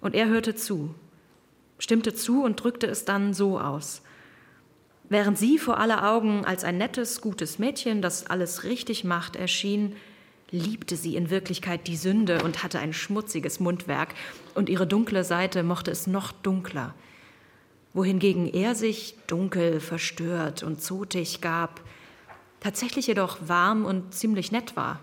[0.00, 0.94] Und er hörte zu,
[1.80, 4.02] stimmte zu und drückte es dann so aus.
[5.08, 9.94] Während sie vor aller Augen als ein nettes, gutes Mädchen, das alles richtig macht, erschien,
[10.50, 14.14] liebte sie in Wirklichkeit die Sünde und hatte ein schmutziges Mundwerk,
[14.54, 16.94] und ihre dunkle Seite mochte es noch dunkler.
[17.92, 21.80] Wohingegen er sich dunkel, verstört und zotig gab,
[22.60, 25.00] tatsächlich jedoch warm und ziemlich nett war.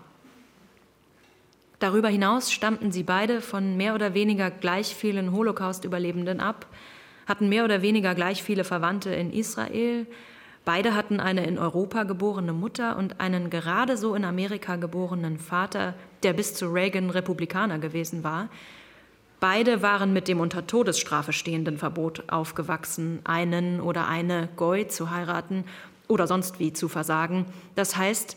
[1.78, 6.66] Darüber hinaus stammten sie beide von mehr oder weniger gleich vielen Holocaust-Überlebenden ab,
[7.26, 10.06] hatten mehr oder weniger gleich viele Verwandte in Israel,
[10.64, 15.94] Beide hatten eine in Europa geborene Mutter und einen gerade so in Amerika geborenen Vater,
[16.22, 18.48] der bis zu Reagan Republikaner gewesen war.
[19.40, 25.64] Beide waren mit dem unter Todesstrafe stehenden Verbot aufgewachsen, einen oder eine Goy zu heiraten
[26.06, 27.46] oder sonst wie zu versagen.
[27.74, 28.36] Das heißt,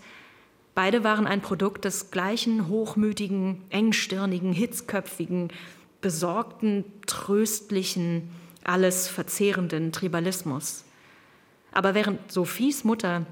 [0.73, 5.49] beide waren ein Produkt des gleichen hochmütigen, engstirnigen, hitzköpfigen,
[6.01, 8.31] besorgten, tröstlichen,
[8.65, 10.85] alles verzehrenden Tribalismus.
[11.71, 13.25] Aber während Sophies Mutter,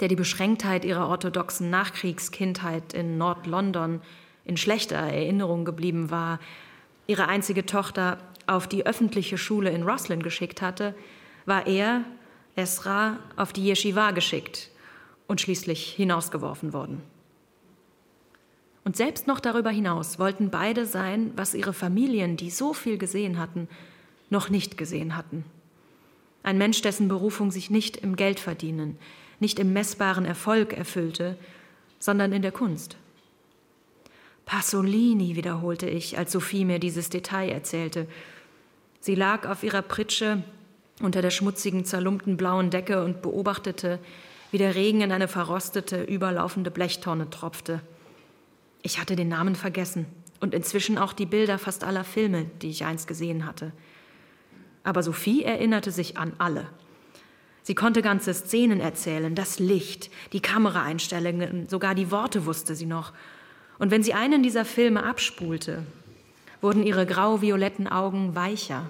[0.00, 4.00] der die Beschränktheit ihrer orthodoxen Nachkriegskindheit in Nord-London
[4.44, 6.40] in schlechter Erinnerung geblieben war,
[7.06, 10.94] ihre einzige Tochter auf die öffentliche Schule in Roslin geschickt hatte,
[11.46, 12.04] war er,
[12.56, 14.70] Esra, auf die Yeshiva geschickt
[15.26, 17.02] und schließlich hinausgeworfen worden.
[18.84, 23.38] Und selbst noch darüber hinaus wollten beide sein, was ihre Familien, die so viel gesehen
[23.38, 23.68] hatten,
[24.34, 25.44] noch nicht gesehen hatten.
[26.42, 28.98] Ein Mensch, dessen Berufung sich nicht im Geldverdienen,
[29.40, 31.38] nicht im messbaren Erfolg erfüllte,
[31.98, 32.98] sondern in der Kunst.
[34.44, 38.06] Pasolini, wiederholte ich, als Sophie mir dieses Detail erzählte.
[39.00, 40.42] Sie lag auf ihrer Pritsche
[41.00, 43.98] unter der schmutzigen, zerlumpten blauen Decke und beobachtete,
[44.50, 47.80] wie der Regen in eine verrostete, überlaufende Blechtonne tropfte.
[48.82, 50.06] Ich hatte den Namen vergessen
[50.40, 53.72] und inzwischen auch die Bilder fast aller Filme, die ich einst gesehen hatte.
[54.84, 56.66] Aber Sophie erinnerte sich an alle.
[57.62, 63.12] Sie konnte ganze Szenen erzählen, das Licht, die Kameraeinstellungen, sogar die Worte wusste sie noch.
[63.78, 65.84] Und wenn sie einen dieser Filme abspulte,
[66.60, 68.88] wurden ihre grau-violetten Augen weicher,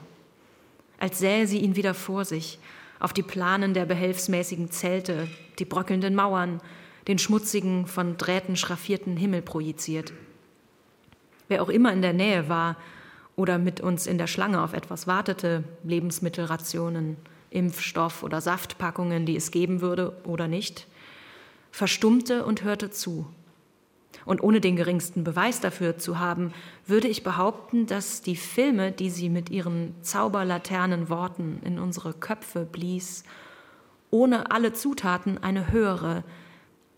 [0.99, 2.59] als sähe sie ihn wieder vor sich,
[2.99, 5.29] auf die Planen der behelfsmäßigen Zelte,
[5.59, 6.61] die bröckelnden Mauern,
[7.07, 10.13] den schmutzigen, von Drähten schraffierten Himmel projiziert.
[11.49, 12.77] Wer auch immer in der Nähe war,
[13.37, 17.17] oder mit uns in der Schlange auf etwas wartete, Lebensmittelrationen,
[17.51, 20.87] Impfstoff oder Saftpackungen, die es geben würde oder nicht,
[21.71, 23.27] verstummte und hörte zu.
[24.25, 26.53] Und ohne den geringsten Beweis dafür zu haben,
[26.87, 32.65] würde ich behaupten, dass die Filme, die sie mit ihren zauberlaternen Worten in unsere Köpfe
[32.65, 33.25] blies,
[34.11, 36.23] ohne alle Zutaten eine höhere,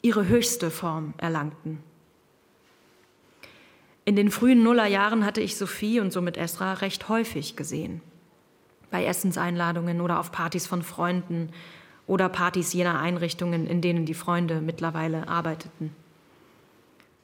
[0.02, 1.82] ihre höchste Form erlangten.
[4.06, 8.00] In den frühen Nullerjahren hatte ich Sophie und somit Esra recht häufig gesehen.
[8.92, 11.50] Bei Essenseinladungen oder auf Partys von Freunden
[12.06, 15.90] oder Partys jener Einrichtungen, in denen die Freunde mittlerweile arbeiteten.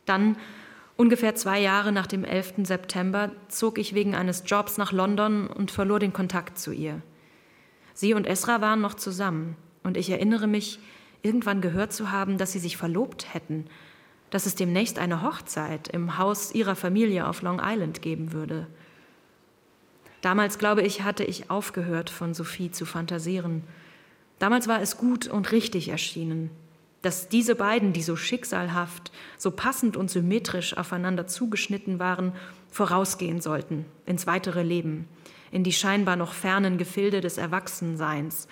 [0.06, 0.36] Dann,
[0.96, 2.54] ungefähr zwei Jahre nach dem 11.
[2.64, 7.00] September, zog ich wegen eines Jobs nach London und verlor den Kontakt zu ihr.
[7.94, 10.80] Sie und Esra waren noch zusammen und ich erinnere mich,
[11.22, 13.66] irgendwann gehört zu haben, dass sie sich verlobt hätten
[14.32, 18.66] dass es demnächst eine Hochzeit im Haus ihrer Familie auf Long Island geben würde.
[20.22, 23.62] Damals, glaube ich, hatte ich aufgehört, von Sophie zu fantasieren.
[24.38, 26.48] Damals war es gut und richtig erschienen,
[27.02, 32.32] dass diese beiden, die so schicksalhaft, so passend und symmetrisch aufeinander zugeschnitten waren,
[32.70, 35.08] vorausgehen sollten ins weitere Leben,
[35.50, 38.48] in die scheinbar noch fernen Gefilde des Erwachsenseins,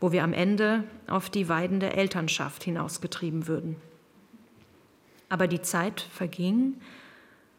[0.00, 3.76] wo wir am Ende auf die weidende Elternschaft hinausgetrieben würden.
[5.30, 6.74] Aber die Zeit verging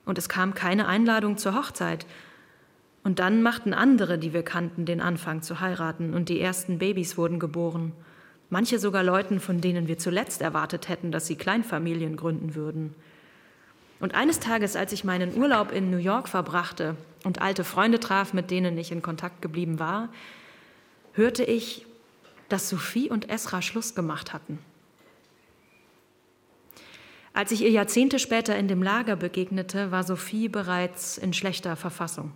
[0.06, 2.06] und es kam keine Einladung zur Hochzeit.
[3.04, 7.18] Und dann machten andere, die wir kannten, den Anfang zu heiraten und die ersten Babys
[7.18, 7.94] wurden geboren.
[8.50, 12.94] Manche sogar Leuten, von denen wir zuletzt erwartet hätten, dass sie Kleinfamilien gründen würden.
[14.00, 18.34] Und eines Tages, als ich meinen Urlaub in New York verbrachte und alte Freunde traf,
[18.34, 20.10] mit denen ich in Kontakt geblieben war,
[21.14, 21.86] hörte ich,
[22.50, 24.60] dass Sophie und Esra Schluss gemacht hatten.
[27.34, 32.34] Als ich ihr Jahrzehnte später in dem Lager begegnete, war Sophie bereits in schlechter Verfassung.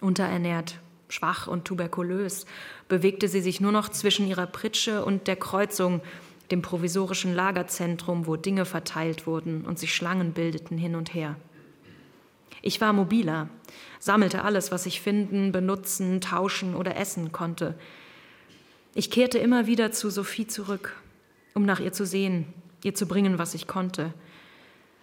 [0.00, 2.46] Unterernährt, schwach und tuberkulös,
[2.88, 6.00] bewegte sie sich nur noch zwischen ihrer Pritsche und der Kreuzung,
[6.50, 11.36] dem provisorischen Lagerzentrum, wo Dinge verteilt wurden und sich Schlangen bildeten hin und her.
[12.60, 13.48] Ich war mobiler,
[13.98, 17.78] sammelte alles, was ich finden, benutzen, tauschen oder essen konnte.
[18.94, 20.96] Ich kehrte immer wieder zu Sophie zurück,
[21.54, 22.52] um nach ihr zu sehen,
[22.84, 24.12] ihr zu bringen, was ich konnte.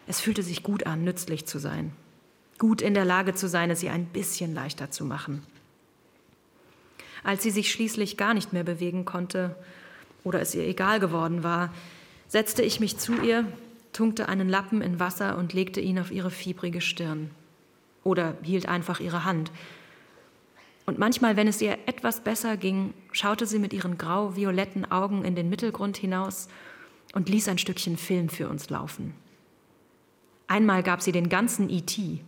[0.07, 1.91] Es fühlte sich gut an, nützlich zu sein,
[2.57, 5.43] gut in der Lage zu sein, es ihr ein bisschen leichter zu machen.
[7.23, 9.55] Als sie sich schließlich gar nicht mehr bewegen konnte
[10.23, 11.73] oder es ihr egal geworden war,
[12.27, 13.45] setzte ich mich zu ihr,
[13.93, 17.31] tunkte einen Lappen in Wasser und legte ihn auf ihre fiebrige Stirn.
[18.03, 19.51] Oder hielt einfach ihre Hand.
[20.85, 25.35] Und manchmal, wenn es ihr etwas besser ging, schaute sie mit ihren grau-violetten Augen in
[25.35, 26.47] den Mittelgrund hinaus
[27.13, 29.13] und ließ ein Stückchen Film für uns laufen.
[30.47, 32.21] Einmal gab sie den ganzen E.T.,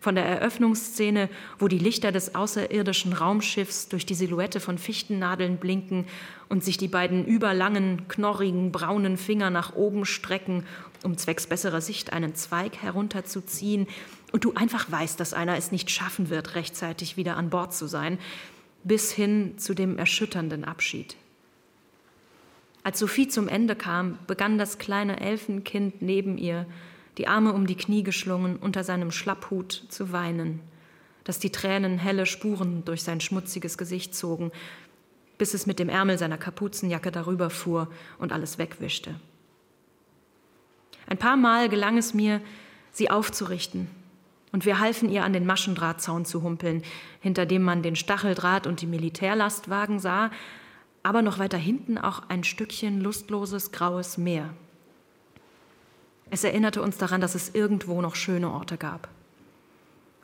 [0.00, 1.28] von der Eröffnungsszene,
[1.58, 6.06] wo die Lichter des außerirdischen Raumschiffs durch die Silhouette von Fichtennadeln blinken
[6.48, 10.64] und sich die beiden überlangen, knorrigen, braunen Finger nach oben strecken,
[11.04, 13.86] um zwecks besserer Sicht einen Zweig herunterzuziehen,
[14.32, 17.88] und du einfach weißt, dass einer es nicht schaffen wird, rechtzeitig wieder an Bord zu
[17.88, 18.18] sein,
[18.84, 21.16] bis hin zu dem erschütternden Abschied.
[22.82, 26.66] Als Sophie zum Ende kam, begann das kleine Elfenkind neben ihr,
[27.18, 30.60] die Arme um die Knie geschlungen, unter seinem Schlapphut zu weinen,
[31.24, 34.50] dass die Tränen helle Spuren durch sein schmutziges Gesicht zogen,
[35.36, 39.14] bis es mit dem Ärmel seiner Kapuzenjacke darüber fuhr und alles wegwischte.
[41.06, 42.40] Ein paar Mal gelang es mir,
[42.92, 43.88] sie aufzurichten,
[44.52, 46.82] und wir halfen ihr an den Maschendrahtzaun zu humpeln,
[47.20, 50.30] hinter dem man den Stacheldraht und die Militärlastwagen sah,
[51.02, 54.50] aber noch weiter hinten auch ein Stückchen lustloses graues Meer.
[56.30, 59.08] Es erinnerte uns daran, dass es irgendwo noch schöne Orte gab.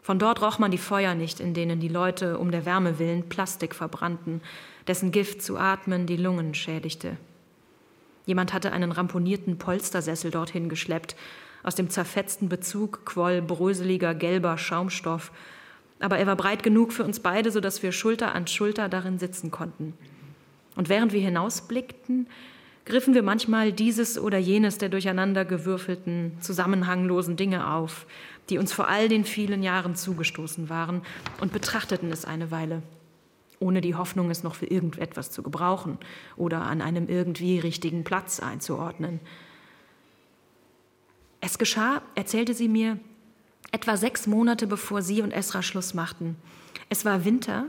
[0.03, 3.29] Von dort roch man die Feuer nicht, in denen die Leute um der Wärme willen
[3.29, 4.41] Plastik verbrannten,
[4.87, 7.17] dessen Gift zu atmen die Lungen schädigte.
[8.25, 11.17] Jemand hatte einen ramponierten Polstersessel dorthin geschleppt.
[11.63, 15.33] Aus dem zerfetzten Bezug quoll bröseliger gelber Schaumstoff.
[15.99, 19.51] Aber er war breit genug für uns beide, sodass wir Schulter an Schulter darin sitzen
[19.51, 19.95] konnten.
[20.77, 22.29] Und während wir hinausblickten,
[22.85, 28.07] griffen wir manchmal dieses oder jenes der durcheinandergewürfelten, zusammenhanglosen Dinge auf,
[28.49, 31.03] die uns vor all den vielen Jahren zugestoßen waren,
[31.41, 32.83] und betrachteten es eine Weile,
[33.59, 35.99] ohne die Hoffnung, es noch für irgendetwas zu gebrauchen
[36.37, 39.19] oder an einem irgendwie richtigen Platz einzuordnen.
[41.41, 42.99] Es geschah, erzählte sie mir,
[43.73, 46.37] etwa sechs Monate bevor sie und Esra Schluss machten.
[46.89, 47.67] Es war Winter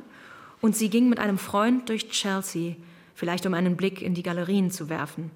[0.61, 2.75] und sie ging mit einem Freund durch Chelsea,
[3.17, 5.31] vielleicht um einen Blick in die Galerien zu werfen.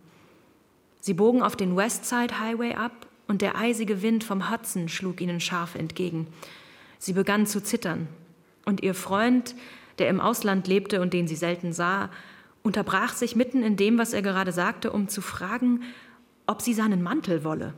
[0.99, 5.39] Sie bogen auf den Westside Highway ab und der eisige Wind vom Hudson schlug ihnen
[5.39, 6.27] scharf entgegen.
[6.99, 8.07] Sie begann zu zittern
[8.65, 9.55] und ihr Freund,
[9.97, 12.11] der im Ausland lebte und den sie selten sah,
[12.61, 15.81] unterbrach sich mitten in dem, was er gerade sagte, um zu fragen,
[16.45, 17.73] ob sie seinen Mantel wolle.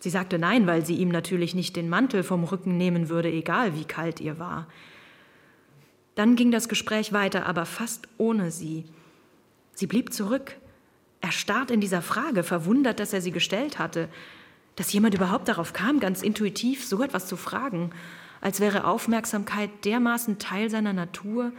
[0.00, 3.76] Sie sagte nein, weil sie ihm natürlich nicht den Mantel vom Rücken nehmen würde, egal
[3.76, 4.66] wie kalt ihr war.
[6.20, 8.84] Dann ging das Gespräch weiter, aber fast ohne sie.
[9.72, 10.54] Sie blieb zurück,
[11.22, 14.10] erstarrt in dieser Frage, verwundert, dass er sie gestellt hatte,
[14.76, 17.92] dass jemand überhaupt darauf kam, ganz intuitiv so etwas zu fragen,
[18.42, 21.52] als wäre Aufmerksamkeit dermaßen Teil seiner Natur,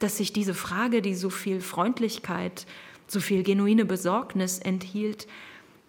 [0.00, 2.66] dass sich diese Frage, die so viel Freundlichkeit,
[3.06, 5.28] so viel genuine Besorgnis enthielt,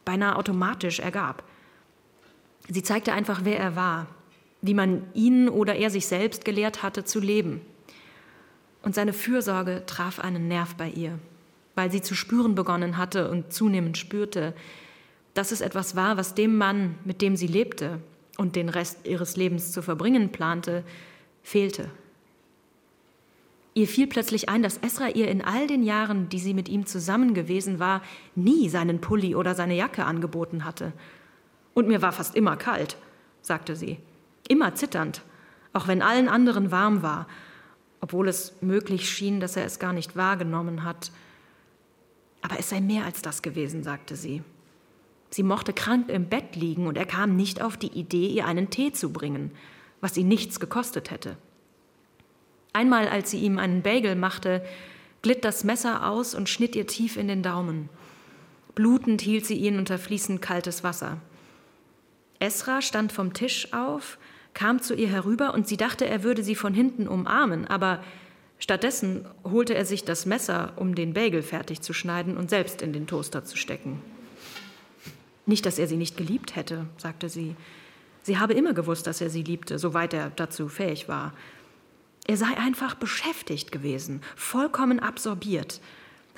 [0.06, 1.44] beinahe automatisch ergab.
[2.70, 4.06] Sie zeigte einfach, wer er war,
[4.62, 7.62] wie man ihn oder er sich selbst gelehrt hatte zu leben.
[8.84, 11.20] Und seine Fürsorge traf einen Nerv bei ihr,
[11.76, 14.54] weil sie zu spüren begonnen hatte und zunehmend spürte,
[15.34, 18.00] dass es etwas war, was dem Mann, mit dem sie lebte
[18.38, 20.84] und den Rest ihres Lebens zu verbringen plante,
[21.44, 21.90] fehlte.
[23.74, 26.86] Ihr fiel plötzlich ein, dass Esra ihr in all den Jahren, die sie mit ihm
[26.86, 28.02] zusammen gewesen war,
[28.36, 30.92] nie seinen Pulli oder seine Jacke angeboten hatte.
[31.74, 32.98] Und mir war fast immer kalt,
[33.42, 33.98] sagte sie,
[34.50, 35.22] immer zitternd,
[35.72, 37.28] auch wenn allen anderen warm war
[38.02, 41.12] obwohl es möglich schien, dass er es gar nicht wahrgenommen hat.
[42.42, 44.42] Aber es sei mehr als das gewesen, sagte sie.
[45.30, 48.70] Sie mochte krank im Bett liegen und er kam nicht auf die Idee, ihr einen
[48.70, 49.52] Tee zu bringen,
[50.02, 51.38] was ihn nichts gekostet hätte.
[52.74, 54.66] Einmal, als sie ihm einen Bagel machte,
[55.22, 57.90] glitt das Messer aus und schnitt ihr tief in den Daumen.
[58.76, 61.18] Blutend hielt sie ihn unter fließend kaltes Wasser.
[62.40, 64.18] Esra stand vom Tisch auf,
[64.54, 68.04] kam zu ihr herüber und sie dachte, er würde sie von hinten umarmen, aber
[68.60, 72.94] stattdessen holte er sich das Messer, um den Bagel fertig zu schneiden und selbst in
[72.94, 74.02] den Toaster zu stecken.
[75.46, 77.56] Nicht, dass er sie nicht geliebt hätte, sagte sie.
[78.24, 81.34] Sie habe immer gewusst, dass er sie liebte, soweit er dazu fähig war.
[82.28, 85.82] Er sei einfach beschäftigt gewesen, vollkommen absorbiert,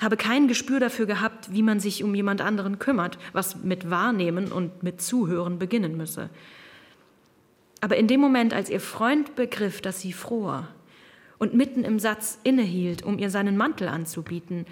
[0.00, 4.50] habe kein Gespür dafür gehabt, wie man sich um jemand anderen kümmert, was mit Wahrnehmen
[4.50, 6.30] und mit Zuhören beginnen müsse.
[7.84, 10.66] Aber in dem Moment, als ihr Freund begriff, dass sie fror
[11.36, 14.64] und mitten im Satz innehielt, um ihr seinen Mantel anzubieten,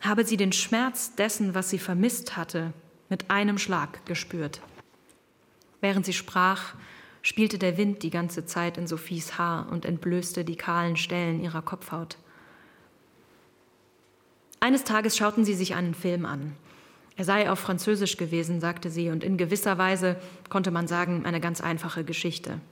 [0.00, 2.72] habe sie den Schmerz dessen, was sie vermisst hatte,
[3.08, 4.62] mit einem Schlag gespürt.
[5.80, 6.74] Während sie sprach,
[7.22, 11.62] spielte der Wind die ganze Zeit in Sophies Haar und entblößte die kahlen Stellen ihrer
[11.62, 12.18] Kopfhaut.
[14.58, 16.56] Eines Tages schauten sie sich einen Film an.
[17.20, 20.16] Er sei auf Französisch gewesen, sagte sie, und in gewisser Weise
[20.48, 22.62] konnte man sagen, eine ganz einfache Geschichte.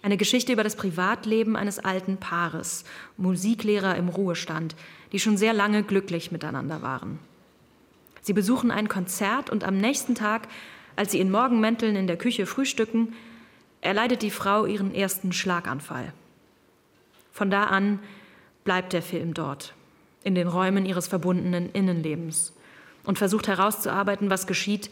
[0.00, 2.84] Eine Geschichte über das Privatleben eines alten Paares,
[3.16, 4.76] Musiklehrer im Ruhestand,
[5.10, 7.18] die schon sehr lange glücklich miteinander waren.
[8.20, 10.46] Sie besuchen ein Konzert und am nächsten Tag,
[10.94, 13.12] als sie in Morgenmänteln in der Küche frühstücken,
[13.80, 16.12] erleidet die Frau ihren ersten Schlaganfall.
[17.32, 17.98] Von da an
[18.62, 19.74] bleibt der Film dort,
[20.22, 22.52] in den Räumen ihres verbundenen Innenlebens
[23.04, 24.90] und versucht herauszuarbeiten, was geschieht,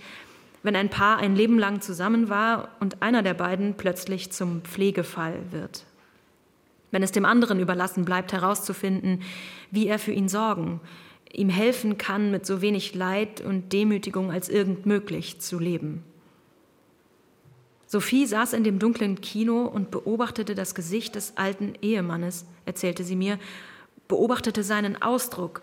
[0.62, 5.38] wenn ein Paar ein Leben lang zusammen war und einer der beiden plötzlich zum Pflegefall
[5.50, 5.84] wird.
[6.90, 9.22] Wenn es dem anderen überlassen bleibt, herauszufinden,
[9.70, 10.80] wie er für ihn sorgen,
[11.32, 16.02] ihm helfen kann, mit so wenig Leid und Demütigung als irgend möglich zu leben.
[17.86, 23.16] Sophie saß in dem dunklen Kino und beobachtete das Gesicht des alten Ehemannes, erzählte sie
[23.16, 23.38] mir,
[24.06, 25.62] beobachtete seinen Ausdruck,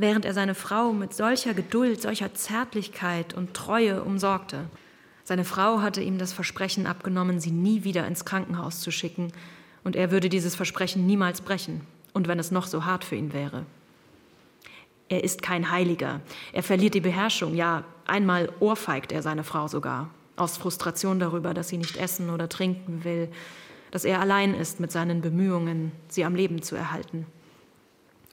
[0.00, 4.64] während er seine Frau mit solcher Geduld, solcher Zärtlichkeit und Treue umsorgte.
[5.24, 9.32] Seine Frau hatte ihm das Versprechen abgenommen, sie nie wieder ins Krankenhaus zu schicken,
[9.84, 11.82] und er würde dieses Versprechen niemals brechen,
[12.14, 13.66] und wenn es noch so hart für ihn wäre.
[15.10, 16.20] Er ist kein Heiliger,
[16.52, 21.68] er verliert die Beherrschung, ja, einmal ohrfeigt er seine Frau sogar, aus Frustration darüber, dass
[21.68, 23.28] sie nicht essen oder trinken will,
[23.90, 27.26] dass er allein ist mit seinen Bemühungen, sie am Leben zu erhalten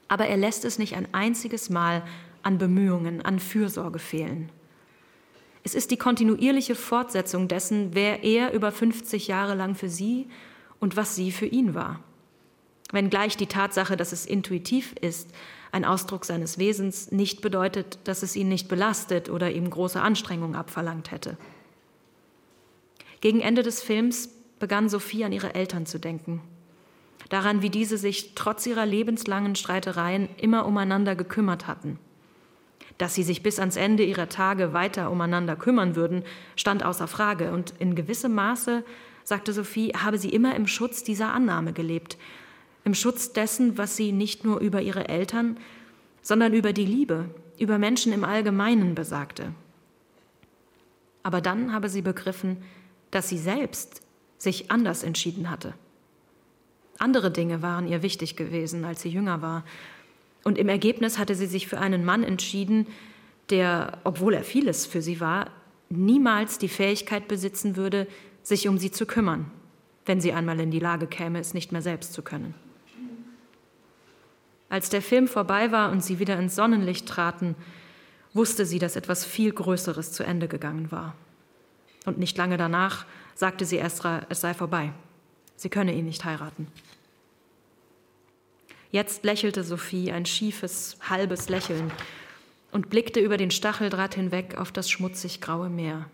[0.08, 2.02] aber er lässt es nicht ein einziges Mal
[2.42, 4.50] an Bemühungen, an Fürsorge fehlen.
[5.64, 10.28] Es ist die kontinuierliche Fortsetzung dessen, wer er über 50 Jahre lang für sie
[10.80, 12.00] und was sie für ihn war.
[12.90, 15.30] Wenngleich die Tatsache, dass es intuitiv ist,
[15.72, 20.54] ein Ausdruck seines Wesens, nicht bedeutet, dass es ihn nicht belastet oder ihm große Anstrengung
[20.54, 21.36] abverlangt hätte.
[23.20, 26.40] Gegen Ende des Films begann Sophie an ihre Eltern zu denken
[27.28, 31.98] daran, wie diese sich trotz ihrer lebenslangen Streitereien immer umeinander gekümmert hatten.
[32.96, 36.24] Dass sie sich bis ans Ende ihrer Tage weiter umeinander kümmern würden,
[36.56, 38.84] stand außer Frage, und in gewissem Maße,
[39.24, 42.16] sagte Sophie, habe sie immer im Schutz dieser Annahme gelebt,
[42.84, 45.58] im Schutz dessen, was sie nicht nur über ihre Eltern,
[46.22, 47.26] sondern über die Liebe,
[47.58, 49.52] über Menschen im Allgemeinen besagte.
[51.22, 52.56] Aber dann habe sie begriffen,
[53.10, 54.00] dass sie selbst
[54.38, 55.74] sich anders entschieden hatte.
[56.98, 59.64] Andere Dinge waren ihr wichtig gewesen, als sie jünger war.
[60.44, 62.86] Und im Ergebnis hatte sie sich für einen Mann entschieden,
[63.50, 65.50] der, obwohl er vieles für sie war,
[65.88, 68.06] niemals die Fähigkeit besitzen würde,
[68.42, 69.50] sich um sie zu kümmern,
[70.06, 72.54] wenn sie einmal in die Lage käme, es nicht mehr selbst zu können.
[74.68, 77.54] Als der Film vorbei war und sie wieder ins Sonnenlicht traten,
[78.34, 81.14] wusste sie, dass etwas viel Größeres zu Ende gegangen war.
[82.04, 84.92] Und nicht lange danach sagte sie Esra, es sei vorbei.
[85.56, 86.68] Sie könne ihn nicht heiraten.
[88.90, 91.90] Jetzt lächelte Sophie ein schiefes, halbes Lächeln
[92.72, 96.08] und blickte über den Stacheldraht hinweg auf das schmutzig graue Meer.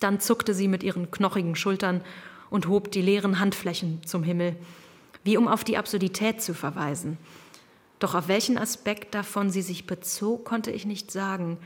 [0.00, 2.02] Dann zuckte sie mit ihren knochigen Schultern
[2.50, 4.56] und hob die leeren Handflächen zum Himmel,
[5.24, 7.18] wie um auf die Absurdität zu verweisen.
[7.98, 11.58] Doch auf welchen Aspekt davon sie sich bezog, konnte ich nicht sagen,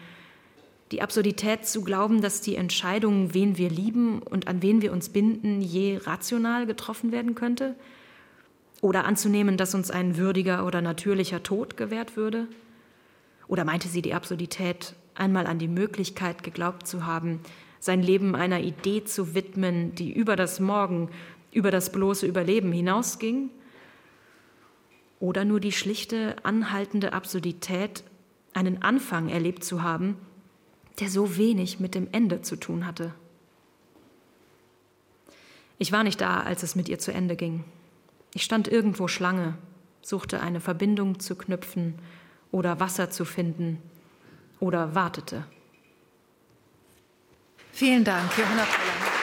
[0.91, 5.09] die Absurdität zu glauben, dass die Entscheidung, wen wir lieben und an wen wir uns
[5.09, 7.77] binden, je rational getroffen werden könnte?
[8.83, 12.49] Oder anzunehmen, dass uns ein würdiger oder natürlicher Tod gewährt würde?
[13.47, 17.41] Oder meinte sie die Absurdität, einmal an die Möglichkeit geglaubt zu haben,
[17.79, 21.11] sein Leben einer Idee zu widmen, die über das Morgen,
[21.53, 23.51] über das bloße Überleben hinausging?
[25.21, 28.03] Oder nur die schlichte, anhaltende Absurdität,
[28.53, 30.17] einen Anfang erlebt zu haben,
[30.99, 33.15] der so wenig mit dem Ende zu tun hatte.
[35.79, 37.63] Ich war nicht da, als es mit ihr zu Ende ging.
[38.35, 39.55] Ich stand irgendwo Schlange,
[40.01, 41.95] suchte eine Verbindung zu knüpfen
[42.51, 43.79] oder Wasser zu finden
[44.59, 45.45] oder wartete.
[47.73, 49.23] Vielen Dank, Johanna Poller.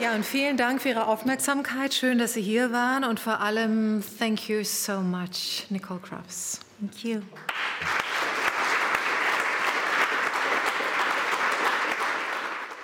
[0.00, 1.94] Ja, und vielen Dank für Ihre Aufmerksamkeit.
[1.94, 6.60] Schön, dass Sie hier waren und vor allem thank you so much, Nicole Krabs.
[6.78, 7.22] Thank you.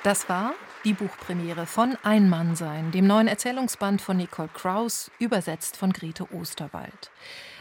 [0.03, 0.55] Das war
[0.85, 6.35] Die Buchpremiere von Ein Mann sein, dem neuen Erzählungsband von Nicole Kraus, übersetzt von Grete
[6.35, 7.13] Osterwald.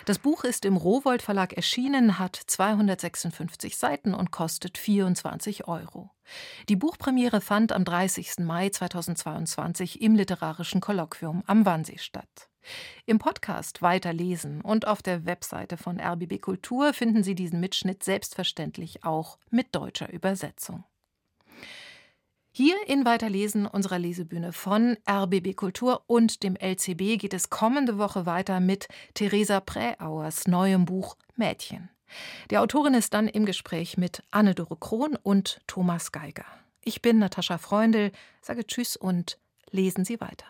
[0.06, 6.10] Das Buch ist im Rowold Verlag erschienen, hat 256 Seiten und kostet 24 Euro.
[6.68, 8.40] Die Buchpremiere fand am 30.
[8.40, 12.50] Mai 2022 im Literarischen Kolloquium am Wannsee statt.
[13.06, 19.04] Im Podcast Weiterlesen und auf der Webseite von RBB Kultur finden Sie diesen Mitschnitt selbstverständlich
[19.04, 20.86] auch mit deutscher Übersetzung.
[22.54, 28.26] Hier in Weiterlesen unserer Lesebühne von RBB Kultur und dem LCB geht es kommende Woche
[28.26, 31.90] weiter mit Theresa Präauers neuem Buch Mädchen.
[32.50, 36.44] Die Autorin ist dann im Gespräch mit Anne-Dore Krohn und Thomas Geiger.
[36.84, 38.12] Ich bin Natascha Freundl,
[38.42, 40.48] sage Tschüss und lesen Sie weiter.